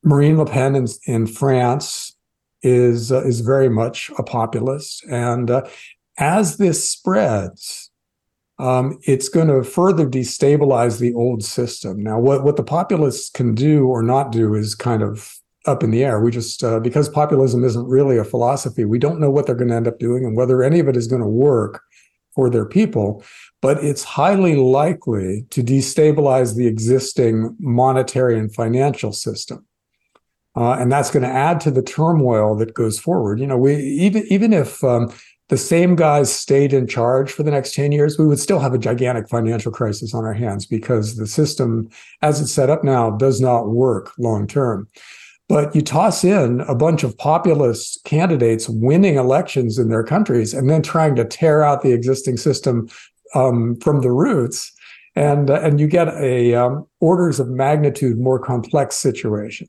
[0.05, 2.17] Marine Le Pen in, in France
[2.63, 5.63] is uh, is very much a populist, and uh,
[6.19, 7.91] as this spreads,
[8.59, 12.03] um, it's going to further destabilize the old system.
[12.03, 15.91] Now, what what the populists can do or not do is kind of up in
[15.91, 16.21] the air.
[16.21, 19.71] We just uh, because populism isn't really a philosophy, we don't know what they're going
[19.71, 21.83] to end up doing and whether any of it is going to work
[22.35, 23.23] for their people.
[23.61, 29.67] But it's highly likely to destabilize the existing monetary and financial system.
[30.57, 33.41] Uh, and that's going to add to the turmoil that goes forward.
[33.41, 35.13] You know, we even even if um,
[35.49, 38.75] the same guys stayed in charge for the next 10 years, we would still have
[38.75, 41.89] a gigantic financial crisis on our hands because the system,
[42.23, 44.89] as it's set up now, does not work long term.
[45.53, 50.71] But you toss in a bunch of populist candidates winning elections in their countries and
[50.71, 52.89] then trying to tear out the existing system
[53.35, 54.73] um, from the roots,
[55.15, 59.69] and uh, and you get a um, orders of magnitude more complex situation.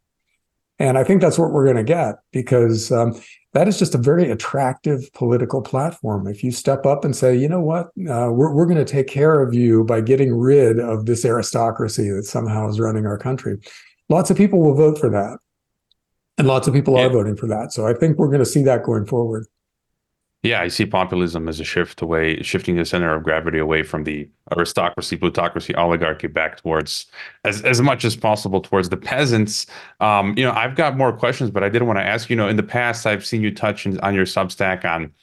[0.79, 3.21] And I think that's what we're going to get because um,
[3.51, 6.27] that is just a very attractive political platform.
[6.27, 9.07] If you step up and say, you know what, uh, we're, we're going to take
[9.07, 13.57] care of you by getting rid of this aristocracy that somehow is running our country,
[14.07, 15.39] lots of people will vote for that.
[16.37, 17.05] And lots of people yeah.
[17.05, 17.71] are voting for that.
[17.73, 19.45] So I think we're going to see that going forward.
[20.43, 24.03] Yeah, I see populism as a shift away, shifting the center of gravity away from
[24.03, 27.05] the aristocracy, plutocracy, oligarchy back towards
[27.45, 29.65] as, as much as possible towards the peasants.
[30.01, 32.49] Um, you know, I've got more questions, but I did want to ask, you know,
[32.49, 35.13] in the past, I've seen you touch in, on your Substack on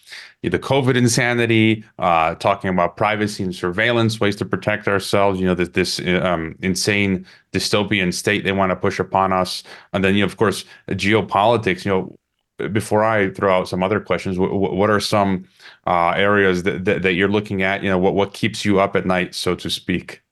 [0.42, 5.54] the COVID insanity, uh, talking about privacy and surveillance, ways to protect ourselves, you know,
[5.54, 9.64] this, this um, insane dystopian state they want to push upon us.
[9.92, 12.16] And then, you know, of course, geopolitics, you know,
[12.68, 15.46] before I throw out some other questions, what, what are some
[15.86, 17.82] uh, areas that, that, that, you're looking at?
[17.82, 20.22] You know, what, what keeps you up at night, so to speak?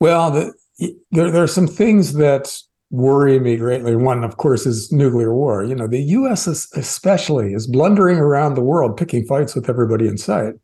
[0.00, 2.56] Well, the, there, there are some things that
[2.90, 3.96] worry me greatly.
[3.96, 5.64] One, of course, is nuclear war.
[5.64, 6.46] You know, the U.S.
[6.46, 10.54] Is especially is blundering around the world, picking fights with everybody in sight.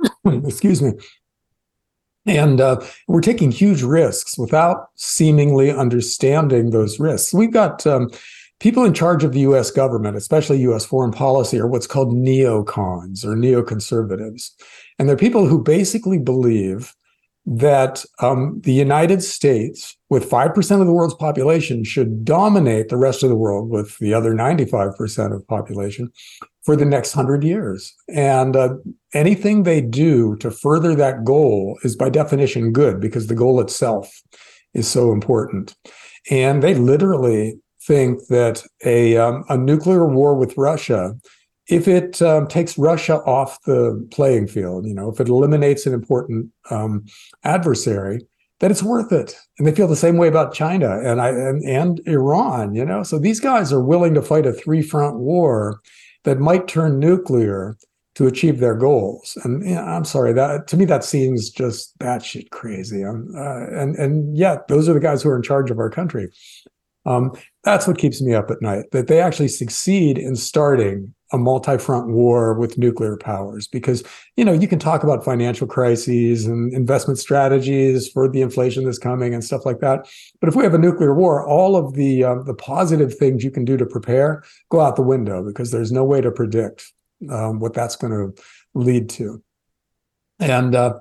[0.26, 0.92] Excuse me.
[2.26, 7.32] And uh, we're taking huge risks without seemingly understanding those risks.
[7.32, 8.10] We've got um,
[8.60, 13.24] people in charge of the US government, especially US foreign policy, are what's called neocons
[13.24, 14.50] or neoconservatives.
[14.98, 16.94] And they're people who basically believe
[17.46, 23.22] that um, the United States, with 5% of the world's population, should dominate the rest
[23.22, 26.12] of the world with the other 95% of population
[26.62, 27.94] for the next 100 years.
[28.14, 28.74] And uh,
[29.14, 34.22] anything they do to further that goal is by definition good because the goal itself
[34.74, 35.74] is so important.
[36.30, 37.58] And they literally
[37.88, 41.16] think that a, um, a nuclear war with Russia,
[41.68, 45.94] if it um, takes Russia off the playing field, you know, if it eliminates an
[45.94, 47.06] important um,
[47.44, 48.20] adversary,
[48.60, 49.36] that it's worth it.
[49.56, 53.02] And they feel the same way about China and I and, and Iran, you know.
[53.02, 55.80] So these guys are willing to fight a three-front war
[56.24, 57.76] that might turn nuclear
[58.16, 59.38] to achieve their goals.
[59.44, 63.04] And I'm sorry that to me that seems just batshit crazy.
[63.04, 63.14] Uh,
[63.80, 66.28] and and yet those are the guys who are in charge of our country.
[67.08, 67.32] Um,
[67.64, 68.84] that's what keeps me up at night.
[68.92, 74.02] That they actually succeed in starting a multi-front war with nuclear powers, because
[74.36, 78.98] you know you can talk about financial crises and investment strategies for the inflation that's
[78.98, 80.06] coming and stuff like that.
[80.40, 83.50] But if we have a nuclear war, all of the uh, the positive things you
[83.50, 86.92] can do to prepare go out the window because there's no way to predict
[87.30, 88.42] um, what that's going to
[88.74, 89.42] lead to.
[90.38, 90.98] And uh,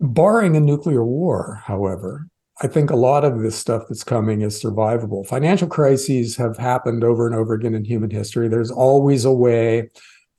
[0.00, 2.26] barring a nuclear war, however,
[2.62, 5.26] I think a lot of this stuff that's coming is survivable.
[5.26, 8.48] Financial crises have happened over and over again in human history.
[8.48, 9.88] There's always a way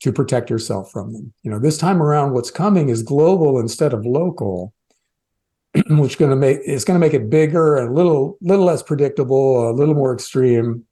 [0.02, 1.34] to protect yourself from them.
[1.42, 4.74] You know, this time around, what's coming is global instead of local,
[5.90, 8.84] which going to make it's going to make it bigger and a little little less
[8.84, 10.86] predictable, a little more extreme.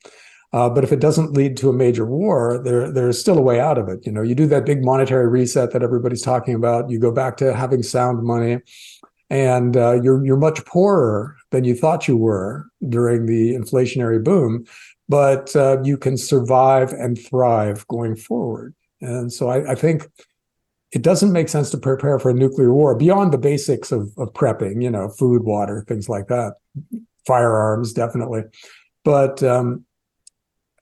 [0.51, 3.59] Uh, but if it doesn't lead to a major war, there there's still a way
[3.59, 4.03] out of it.
[4.03, 6.89] You know, you do that big monetary reset that everybody's talking about.
[6.89, 8.59] You go back to having sound money,
[9.29, 14.65] and uh, you're you're much poorer than you thought you were during the inflationary boom,
[15.07, 18.73] but uh, you can survive and thrive going forward.
[19.01, 20.07] And so I, I, think
[20.91, 24.33] it doesn't make sense to prepare for a nuclear war beyond the basics of, of
[24.33, 26.55] prepping, you know, food, water, things like that,
[27.25, 28.43] firearms, definitely.
[29.05, 29.85] But um,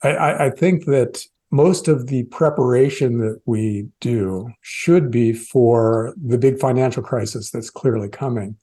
[0.04, 6.38] I, I think that most of the preparation that we do should be for the
[6.38, 8.58] big financial crisis that's clearly coming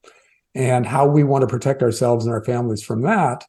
[0.54, 3.44] and how we want to protect ourselves and our families from that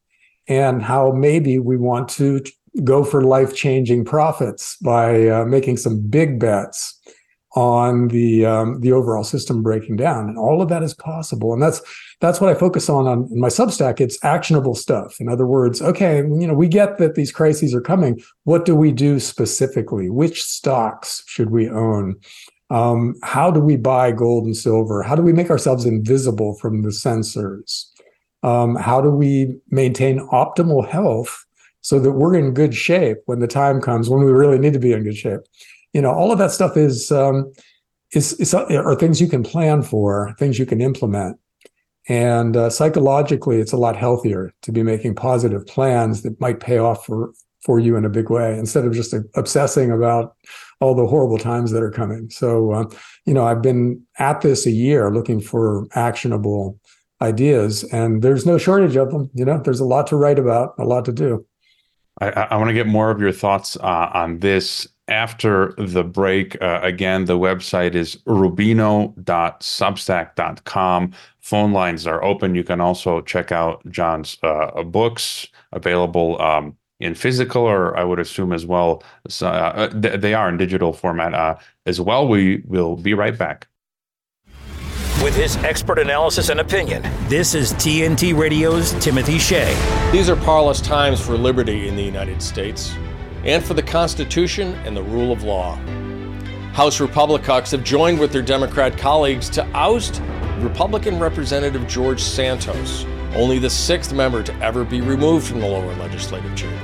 [0.48, 2.42] and how maybe we want to
[2.84, 7.00] go for life-changing profits by uh, making some big bets
[7.56, 10.28] on the um, the overall system breaking down.
[10.28, 11.54] And all of that is possible.
[11.54, 11.82] And that's
[12.22, 14.00] that's what i focus on on my substack.
[14.00, 15.20] It's actionable stuff.
[15.20, 18.22] In other words okay you know we get that these crises are coming.
[18.44, 20.10] What do we do specifically?
[20.10, 22.16] Which stocks should we own?
[22.70, 25.04] Um, how do we buy gold and silver?
[25.04, 27.86] How do we make ourselves invisible from the sensors?
[28.44, 31.46] Um, how do we maintain optimal health
[31.82, 34.80] so that we're in good shape when the time comes when we really need to
[34.80, 35.42] be in good shape?
[35.94, 37.52] You know all of that stuff is um,
[38.12, 41.40] is, is are things you can plan for things you can implement
[42.08, 46.78] and uh, psychologically it's a lot healthier to be making positive plans that might pay
[46.78, 47.34] off for
[47.64, 50.36] for you in a big way instead of just obsessing about
[50.80, 52.30] all the horrible times that are coming.
[52.30, 52.86] So uh,
[53.26, 56.80] you know i've been at this a year looking for actionable
[57.22, 59.60] ideas and there's no shortage of them you know?
[59.60, 61.46] There's a lot to write about a lot to do.
[62.22, 66.60] I, I want to get more of your thoughts uh, on this after the break.
[66.62, 71.14] Uh, again, the website is rubino.substack.com.
[71.40, 72.56] Phone lines are open.
[72.56, 78.20] You can also check out John's uh, books available um, in physical, or I would
[78.20, 79.04] assume as well.
[79.28, 82.28] So, uh, they are in digital format uh, as well.
[82.28, 83.68] We will be right back.
[85.24, 89.76] With his expert analysis and opinion, this is TNT Radio's Timothy Shea.
[90.12, 92.96] These are parlous times for liberty in the United States
[93.46, 95.76] and for the Constitution and the rule of law.
[96.74, 100.22] House Republicans have joined with their Democrat colleagues to oust
[100.60, 105.94] Republican Representative George Santos, only the sixth member to ever be removed from the lower
[105.96, 106.82] legislative chamber.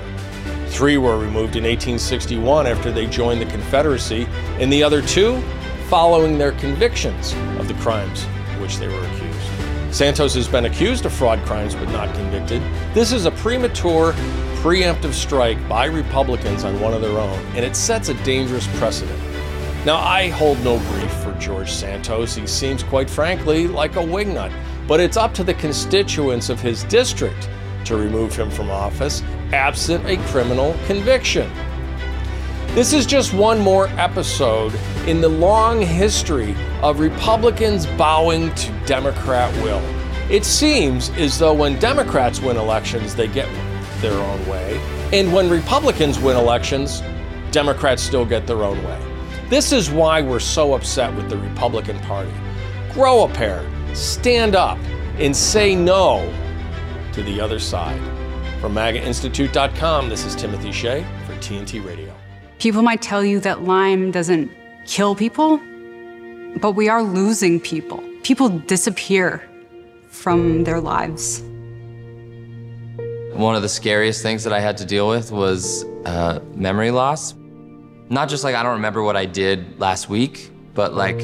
[0.67, 4.27] Three were removed in 1861 after they joined the Confederacy,
[4.59, 5.41] and the other two
[5.89, 9.93] following their convictions of the crimes of which they were accused.
[9.93, 12.61] Santos has been accused of fraud crimes but not convicted.
[12.93, 14.13] This is a premature
[14.61, 19.19] preemptive strike by Republicans on one of their own, and it sets a dangerous precedent.
[19.87, 22.35] Now, I hold no grief for George Santos.
[22.35, 24.53] He seems, quite frankly, like a wingnut,
[24.87, 27.49] but it's up to the constituents of his district
[27.85, 31.51] to remove him from office, absent a criminal conviction.
[32.75, 34.75] This is just one more episode
[35.07, 39.81] in the long history of Republicans bowing to Democrat will.
[40.29, 43.49] It seems as though when Democrats win elections, they get
[44.01, 44.79] their own way.
[45.13, 47.01] And when Republicans win elections,
[47.51, 48.99] Democrats still get their own way.
[49.49, 52.31] This is why we're so upset with the Republican Party.
[52.93, 54.77] Grow a pair, stand up,
[55.17, 56.33] and say no
[57.13, 57.99] to the other side.
[58.61, 62.13] From MAGAInstitute.com, this is Timothy Shea for TNT Radio.
[62.59, 64.51] People might tell you that Lyme doesn't
[64.85, 65.57] kill people,
[66.59, 68.03] but we are losing people.
[68.23, 69.47] People disappear
[70.09, 71.43] from their lives.
[73.33, 77.33] One of the scariest things that I had to deal with was uh, memory loss.
[78.09, 81.21] Not just like I don't remember what I did last week, but like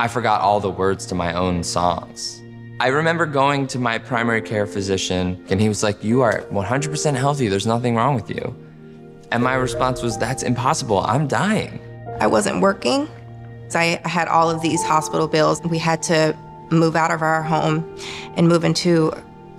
[0.00, 2.40] I forgot all the words to my own songs.
[2.80, 7.14] I remember going to my primary care physician, and he was like, You are 100%
[7.14, 8.56] healthy, there's nothing wrong with you.
[9.30, 11.78] And my response was, That's impossible, I'm dying.
[12.20, 13.08] I wasn't working.
[13.74, 15.62] I had all of these hospital bills.
[15.62, 16.36] We had to
[16.70, 17.96] move out of our home
[18.36, 19.12] and move into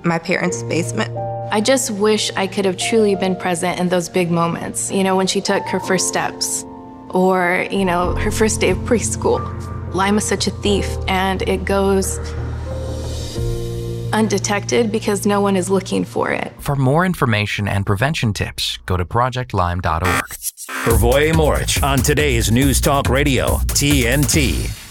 [0.04, 1.12] my parents' basement.
[1.54, 5.16] I just wish I could have truly been present in those big moments, you know,
[5.16, 6.66] when she took her first steps
[7.10, 9.40] or, you know, her first day of preschool.
[9.94, 12.18] Lyme is such a thief and it goes
[14.14, 16.52] undetected because no one is looking for it.
[16.58, 20.24] For more information and prevention tips, go to projectlyme.org.
[20.86, 24.83] Hrvoje Morić on today's News Talk Radio, TNT.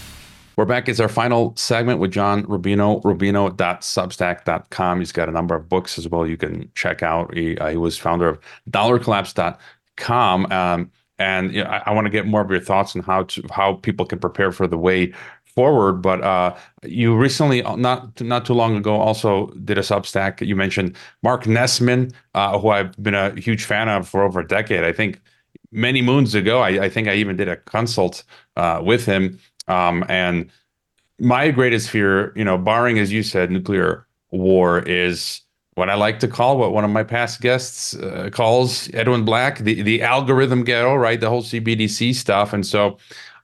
[0.55, 0.87] We're back.
[0.87, 4.99] It's our final segment with John Rubino, rubino.substack.com.
[4.99, 7.33] He's got a number of books as well you can check out.
[7.33, 8.39] He, uh, he was founder of
[8.69, 10.51] dollarcollapse.com.
[10.51, 13.23] Um, and you know, I, I want to get more of your thoughts on how
[13.23, 15.13] to how people can prepare for the way
[15.55, 20.45] forward, but uh, you recently, not not too long ago, also did a Substack.
[20.45, 24.47] You mentioned Mark Nestmann, uh, who I've been a huge fan of for over a
[24.47, 24.83] decade.
[24.83, 25.19] I think
[25.71, 28.23] many moons ago, I, I think I even did a consult
[28.55, 29.39] uh, with him.
[29.67, 30.49] Um, and
[31.19, 35.41] my greatest fear, you know, barring as you said, nuclear war, is
[35.75, 39.59] what I like to call what one of my past guests uh, calls Edwin Black,
[39.59, 41.19] the the algorithm ghetto, right?
[41.19, 42.97] The whole CBDC stuff, and so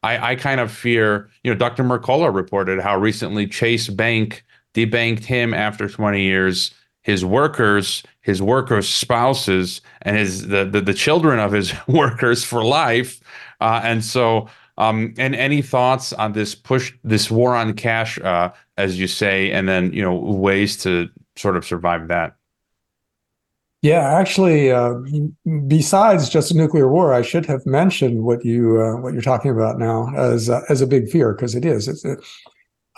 [0.04, 1.84] I, I kind of fear, you know, Dr.
[1.84, 8.88] Mercola reported how recently Chase Bank debanked him after 20 years, his workers, his workers'
[8.88, 13.20] spouses, and his the the, the children of his workers for life.
[13.60, 14.48] Uh, and so,
[14.80, 19.52] um, and any thoughts on this push, this war on cash, uh, as you say,
[19.52, 22.36] and then you know ways to sort of survive that?
[23.82, 24.96] Yeah, actually, uh,
[25.68, 29.52] besides just a nuclear war, I should have mentioned what you uh, what you're talking
[29.52, 31.88] about now as uh, as a big fear because it is.
[31.88, 32.04] It's.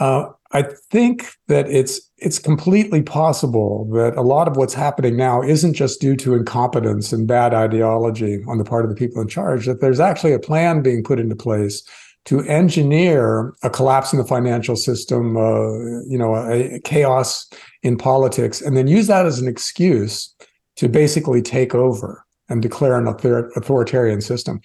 [0.02, 5.44] Uh, I think that it's it's completely possible that a lot of what's happening now
[5.44, 9.28] isn't just due to incompetence and bad ideology on the part of the people in
[9.28, 9.68] charge.
[9.68, 11.84] That there's actually a plan being put into place
[12.26, 17.48] to engineer a collapse in the financial system, uh, you know, a, a chaos
[17.84, 20.34] in politics, and then use that as an excuse
[20.78, 24.62] to basically take over and declare an author- authoritarian system.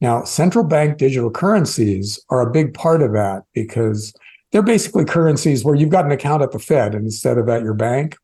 [0.00, 4.14] Now, central bank digital currencies are a big part of that because
[4.52, 7.74] they're basically currencies where you've got an account at the Fed instead of at your
[7.74, 8.16] bank.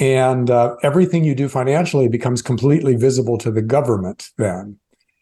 [0.00, 4.78] And uh, everything you do financially becomes completely visible to the government then.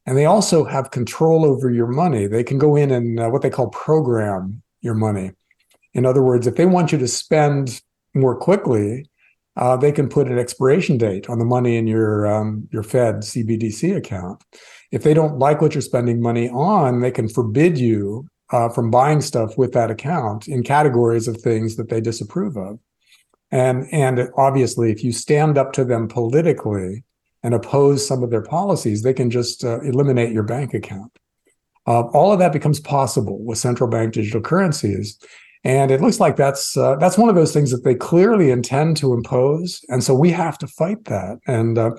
[0.07, 2.27] And they also have control over your money.
[2.27, 5.33] They can go in and uh, what they call program your money.
[5.93, 7.81] In other words, if they want you to spend
[8.15, 9.11] more quickly,
[9.57, 13.17] uh, they can put an expiration date on the money in your um, your Fed
[13.17, 14.43] CBDC account.
[14.93, 18.91] If they don't like what you're spending money on, they can forbid you uh, from
[18.91, 22.79] buying stuff with that account in categories of things that they disapprove of.
[23.51, 27.05] And and obviously, if you stand up to them politically
[27.43, 31.13] and oppose some of their policies, they can just uh, eliminate your bank account.
[31.87, 35.19] Uh, all of that becomes possible with central bank digital currencies.
[35.65, 38.97] And it looks like that's uh, that's one of those things that they clearly intend
[38.99, 41.39] to impose, and so we have to fight that.
[41.47, 41.91] And uh,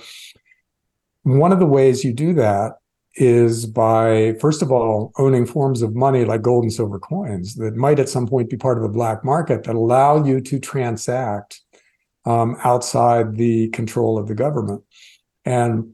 [1.23, 2.77] one of the ways you do that
[3.15, 7.75] is by first of all owning forms of money like gold and silver coins that
[7.75, 11.61] might at some point be part of a black market that allow you to transact
[12.25, 14.83] um, outside the control of the government.
[15.43, 15.93] And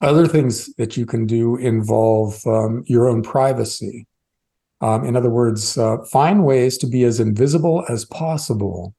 [0.00, 4.06] other things that you can do involve um, your own privacy.
[4.80, 8.94] Um, in other words, uh, find ways to be as invisible as possible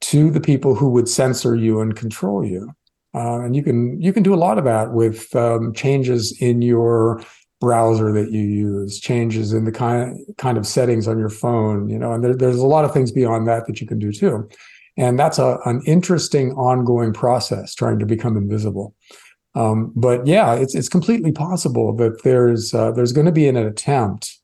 [0.00, 2.72] to the people who would censor you and control you.
[3.14, 6.62] Uh, and you can you can do a lot of that with um, changes in
[6.62, 7.22] your
[7.60, 11.88] browser that you use, changes in the kind kind of settings on your phone.
[11.88, 14.12] You know, and there, there's a lot of things beyond that that you can do
[14.12, 14.48] too.
[14.96, 18.94] And that's a, an interesting ongoing process, trying to become invisible.
[19.54, 23.56] Um, but yeah, it's it's completely possible that there's uh, there's going to be an
[23.56, 24.38] attempt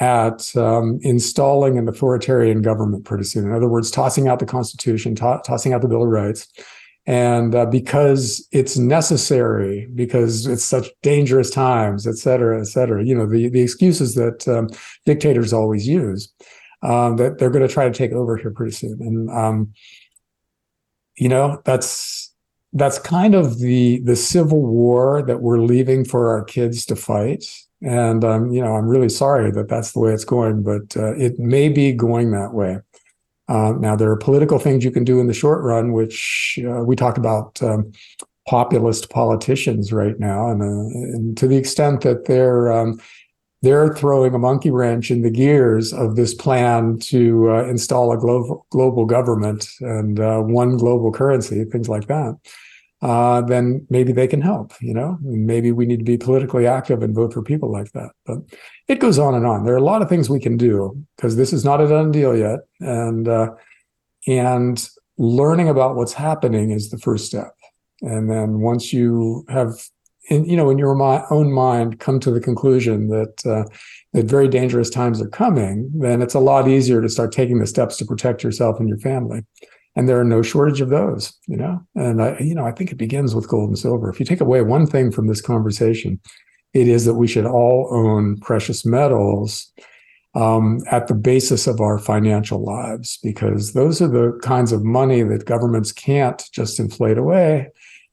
[0.00, 3.44] at um, installing an authoritarian government pretty soon.
[3.44, 6.48] In other words, tossing out the Constitution, to- tossing out the Bill of Rights.
[7.06, 13.14] And uh, because it's necessary, because it's such dangerous times, et cetera, et cetera, you
[13.14, 14.68] know, the, the excuses that um,
[15.04, 16.32] dictators always use,
[16.82, 18.98] um, that they're going to try to take over here pretty soon.
[19.00, 19.72] And, um,
[21.16, 22.32] you know, that's,
[22.72, 27.44] that's kind of the the civil war that we're leaving for our kids to fight
[27.82, 31.14] and um, you know, I'm really sorry that that's the way it's going, but uh,
[31.16, 32.78] it may be going that way.
[33.48, 36.82] Uh, now, there are political things you can do in the short run, which uh,
[36.84, 37.92] we talk about um,
[38.48, 43.00] populist politicians right now, and, uh, and, to the extent that they're um,
[43.62, 48.18] they're throwing a monkey wrench in the gears of this plan to uh, install a
[48.18, 52.36] global global government and uh, one global currency, things like that
[53.02, 54.72] uh, then maybe they can help.
[54.80, 58.12] You know, maybe we need to be politically active and vote for people like that.
[58.24, 58.38] But
[58.88, 59.64] it goes on and on.
[59.64, 62.10] There are a lot of things we can do because this is not a done
[62.10, 63.50] deal yet, and uh,
[64.26, 67.54] and learning about what's happening is the first step.
[68.00, 69.74] And then once you have,
[70.28, 71.00] in, you know, in your
[71.32, 73.64] own mind, come to the conclusion that uh,
[74.12, 77.66] that very dangerous times are coming, then it's a lot easier to start taking the
[77.66, 79.44] steps to protect yourself and your family
[79.94, 82.90] and there are no shortage of those you know and i you know i think
[82.90, 86.20] it begins with gold and silver if you take away one thing from this conversation
[86.74, 89.72] it is that we should all own precious metals
[90.34, 95.22] um, at the basis of our financial lives because those are the kinds of money
[95.22, 97.70] that governments can't just inflate away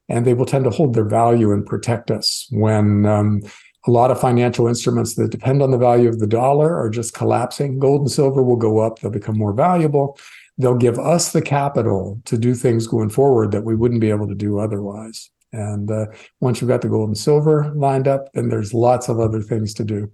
[0.09, 3.41] and they will tend to hold their value and protect us when um,
[3.87, 7.13] a lot of financial instruments that depend on the value of the dollar are just
[7.13, 7.79] collapsing.
[7.79, 10.17] Gold and silver will go up, they'll become more valuable.
[10.57, 14.27] They'll give us the capital to do things going forward that we wouldn't be able
[14.27, 15.29] to do otherwise.
[15.51, 16.07] And uh,
[16.39, 19.73] once you've got the gold and silver lined up, then there's lots of other things
[19.75, 20.11] to do.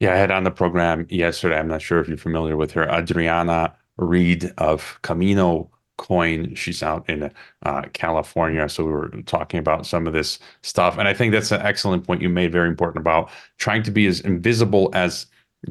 [0.00, 1.58] Yeah, I had on the program yesterday.
[1.58, 6.54] I'm not sure if you're familiar with her, Adriana Reed of Camino coin.
[6.54, 7.30] She's out in
[7.64, 8.68] uh, California.
[8.68, 10.98] So we were talking about some of this stuff.
[10.98, 14.06] And I think that's an excellent point you made, very important about trying to be
[14.06, 15.26] as invisible as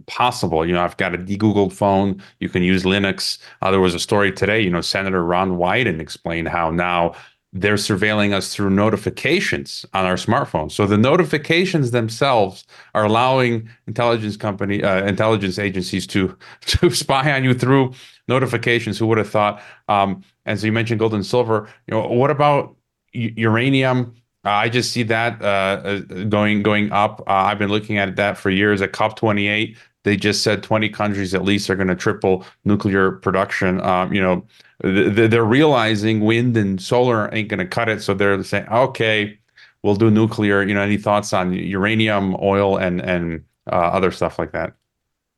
[0.07, 0.65] possible.
[0.65, 2.21] You know, I've got a de-Googled phone.
[2.39, 3.39] You can use Linux.
[3.61, 7.13] Uh, there was a story today, you know, Senator Ron Wyden explained how now
[7.53, 10.71] they're surveilling us through notifications on our smartphones.
[10.71, 17.43] So the notifications themselves are allowing intelligence company, uh, intelligence agencies to to spy on
[17.43, 17.93] you through
[18.27, 18.97] notifications.
[18.97, 19.61] Who would have thought?
[19.89, 21.67] Um, and so you mentioned gold and silver.
[21.87, 22.75] You know, what about
[23.13, 24.15] uranium?
[24.43, 25.99] Uh, I just see that uh, uh,
[26.29, 27.21] going going up.
[27.21, 28.81] Uh, I've been looking at that for years.
[28.81, 33.79] At COP28, they just said 20 countries at least are going to triple nuclear production.
[33.81, 34.45] Um, you know,
[34.83, 39.37] they're realizing wind and solar ain't going to cut it, so they're saying, okay,
[39.83, 40.63] we'll do nuclear.
[40.63, 44.73] You know, any thoughts on uranium, oil, and and uh, other stuff like that?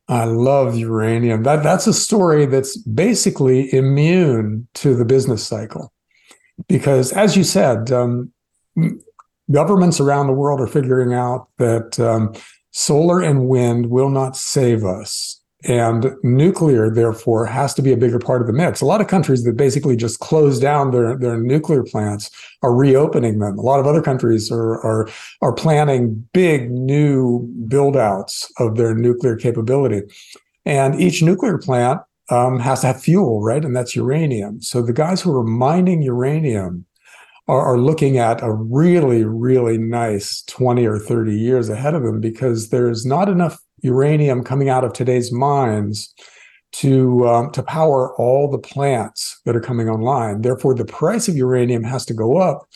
[0.08, 1.42] I love uranium.
[1.42, 5.92] That that's a story that's basically immune to the business cycle,
[6.68, 8.32] because as you said, um,
[9.50, 12.34] governments around the world are figuring out that um,
[12.70, 18.18] solar and wind will not save us and nuclear, therefore, has to be a bigger
[18.18, 18.80] part of the mix.
[18.80, 22.30] A lot of countries that basically just close down their, their nuclear plants
[22.62, 23.58] are reopening them.
[23.58, 25.08] A lot of other countries are, are,
[25.40, 30.02] are planning big new build outs of their nuclear capability.
[30.66, 32.00] And each nuclear plant
[32.30, 33.64] um, has to have fuel, right?
[33.64, 34.60] And that's uranium.
[34.60, 36.84] So the guys who are mining uranium
[37.48, 42.20] are, are looking at a really, really nice 20 or 30 years ahead of them
[42.20, 46.12] because there's not enough uranium coming out of today's mines
[46.72, 50.42] to um, to power all the plants that are coming online.
[50.42, 52.66] Therefore, the price of uranium has to go up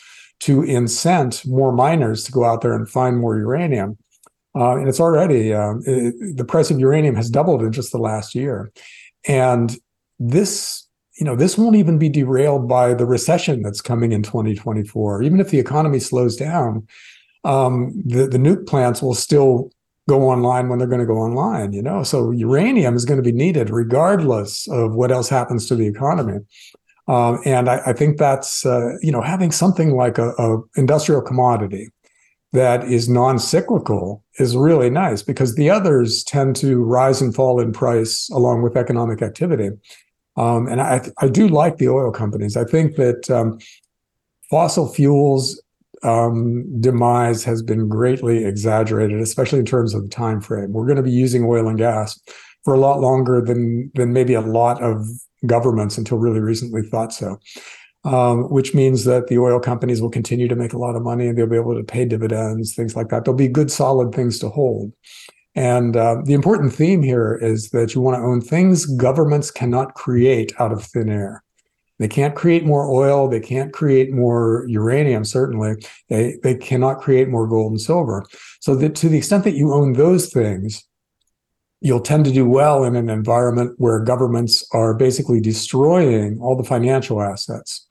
[0.41, 3.97] to incent more miners to go out there and find more uranium.
[4.55, 7.97] Uh, and it's already uh, it, the price of uranium has doubled in just the
[7.97, 8.71] last year,
[9.27, 9.77] and
[10.17, 10.87] this
[11.19, 15.23] you know this won't even be derailed by the recession that's coming in 2024.
[15.23, 16.87] Even if the economy slows down,
[17.43, 19.71] um, the the nuke plants will still
[20.09, 22.03] go online when they're going to go online you know?
[22.03, 26.39] So uranium is going to be needed regardless of what else happens to the economy.
[27.07, 31.23] Um, and I, I, think that's uh, you know having something like a, a, industrial
[31.23, 31.89] commodity
[32.53, 37.71] that is non-cyclical is really nice because the others tend to rise and fall in
[37.71, 39.71] price along with economic activity.
[40.37, 42.55] Um, and I, I do like the oil companies.
[42.55, 43.59] I think that um,
[44.49, 45.61] fossil fuels
[46.03, 50.73] um, demise has been greatly exaggerated, especially in terms of the time frame.
[50.73, 52.19] We're going to be using oil and gas
[52.63, 55.05] for a lot longer than than maybe a lot of
[55.45, 57.39] governments until really recently thought so.
[58.05, 61.27] Um, which means that the oil companies will continue to make a lot of money
[61.27, 63.25] and they'll be able to pay dividends, things like that.
[63.25, 64.93] There'll be good, solid things to hold.
[65.53, 69.95] And uh, the important theme here is that you want to own things governments cannot
[69.95, 71.43] create out of thin air.
[71.99, 73.27] They can't create more oil.
[73.27, 75.75] They can't create more uranium, certainly.
[76.07, 78.25] They, they cannot create more gold and silver.
[78.61, 80.85] So that to the extent that you own those things,
[81.81, 86.63] you'll tend to do well in an environment where governments are basically destroying all the
[86.63, 87.85] financial assets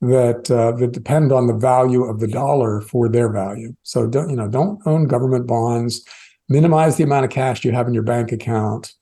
[0.00, 3.74] that uh, that depend on the value of the dollar for their value.
[3.82, 6.04] So don't you know don't own government bonds.
[6.48, 8.92] Minimize the amount of cash you have in your bank account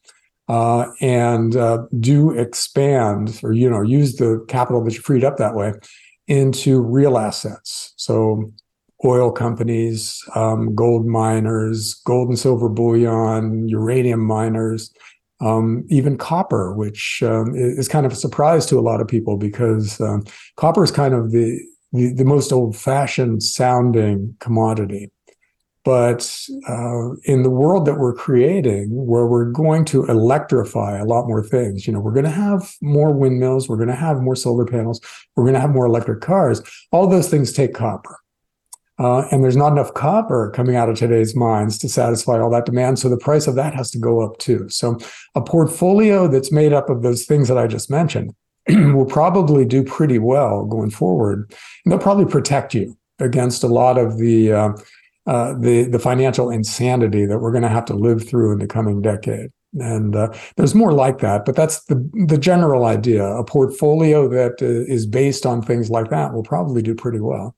[0.48, 5.36] uh, and uh, do expand or you know use the capital that you freed up
[5.36, 5.72] that way
[6.28, 7.92] into real assets.
[7.96, 8.52] So
[9.04, 14.92] oil companies, um, gold miners, gold and silver bullion, uranium miners,
[15.40, 19.36] um, even copper, which um, is kind of a surprise to a lot of people
[19.36, 20.24] because um,
[20.56, 21.58] copper is kind of the,
[21.92, 25.10] the, the most old fashioned sounding commodity.
[25.84, 31.26] But uh, in the world that we're creating, where we're going to electrify a lot
[31.26, 34.36] more things, you know, we're going to have more windmills, we're going to have more
[34.36, 35.00] solar panels,
[35.34, 36.62] we're going to have more electric cars.
[36.92, 38.18] All those things take copper.
[38.98, 42.66] Uh, and there's not enough copper coming out of today's mines to satisfy all that
[42.66, 43.00] demand.
[43.00, 44.68] So the price of that has to go up too.
[44.68, 44.98] So
[45.34, 48.32] a portfolio that's made up of those things that I just mentioned
[48.68, 51.52] will probably do pretty well going forward.
[51.84, 54.72] And they'll probably protect you against a lot of the uh,
[55.26, 58.66] uh, the the financial insanity that we're going to have to live through in the
[58.66, 59.50] coming decade.
[59.80, 63.24] And uh, there's more like that, but that's the the general idea.
[63.24, 67.54] A portfolio that uh, is based on things like that will probably do pretty well.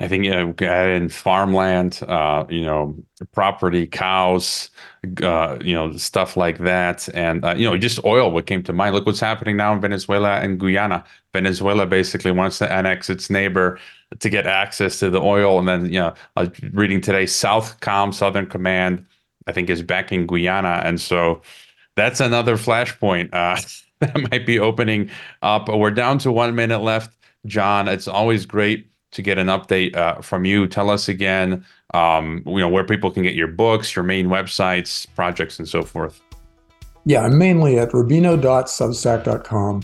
[0.00, 2.96] I think you know, in farmland, uh, you know,
[3.32, 4.70] property, cows,
[5.22, 8.32] uh, you know, stuff like that, and uh, you know, just oil.
[8.32, 8.94] What came to mind?
[8.94, 11.04] Look what's happening now in Venezuela and Guyana.
[11.32, 13.78] Venezuela basically wants to annex its neighbor
[14.18, 16.14] to get access to the oil, and then you know,
[16.72, 19.06] reading today, Southcom, Southern Command,
[19.46, 21.40] I think is backing Guyana, and so
[21.94, 23.60] that's another flashpoint uh,
[24.00, 25.08] that might be opening
[25.40, 25.68] up.
[25.68, 27.16] We're down to one minute left,
[27.46, 27.86] John.
[27.86, 30.66] It's always great to get an update uh, from you.
[30.66, 35.06] Tell us again, um, you know, where people can get your books, your main websites,
[35.14, 36.20] projects, and so forth.
[37.06, 39.82] Yeah, I'm mainly at rubino.substack.com.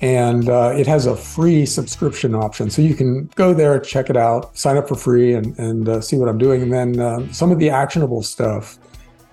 [0.00, 2.68] And uh, it has a free subscription option.
[2.68, 6.00] So you can go there, check it out, sign up for free, and, and uh,
[6.00, 6.62] see what I'm doing.
[6.62, 8.76] And then uh, some of the actionable stuff,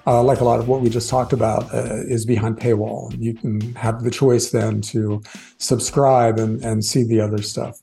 [0.06, 3.14] uh, like a lot of what we just talked about, uh, is behind paywall.
[3.20, 5.22] You can have the choice then to
[5.58, 7.82] subscribe and, and see the other stuff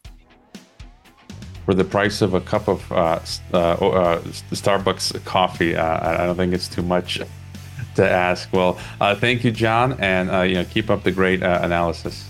[1.69, 3.21] for the price of a cup of uh,
[3.53, 5.77] uh, uh, Starbucks coffee.
[5.77, 7.21] Uh, I don't think it's too much
[7.95, 8.51] to ask.
[8.55, 12.27] Well, uh, thank you, John, and uh, you know keep up the great analysis.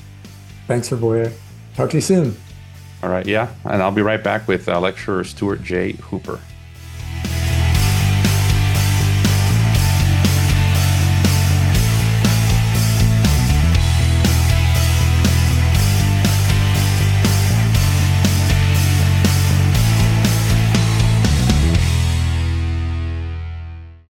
[0.67, 1.33] Thanks, Voya.
[1.77, 2.37] Talk to you soon.
[3.01, 5.93] All right, yeah, and I'll be right back with lecturer Stuart J.
[5.93, 6.41] Hooper.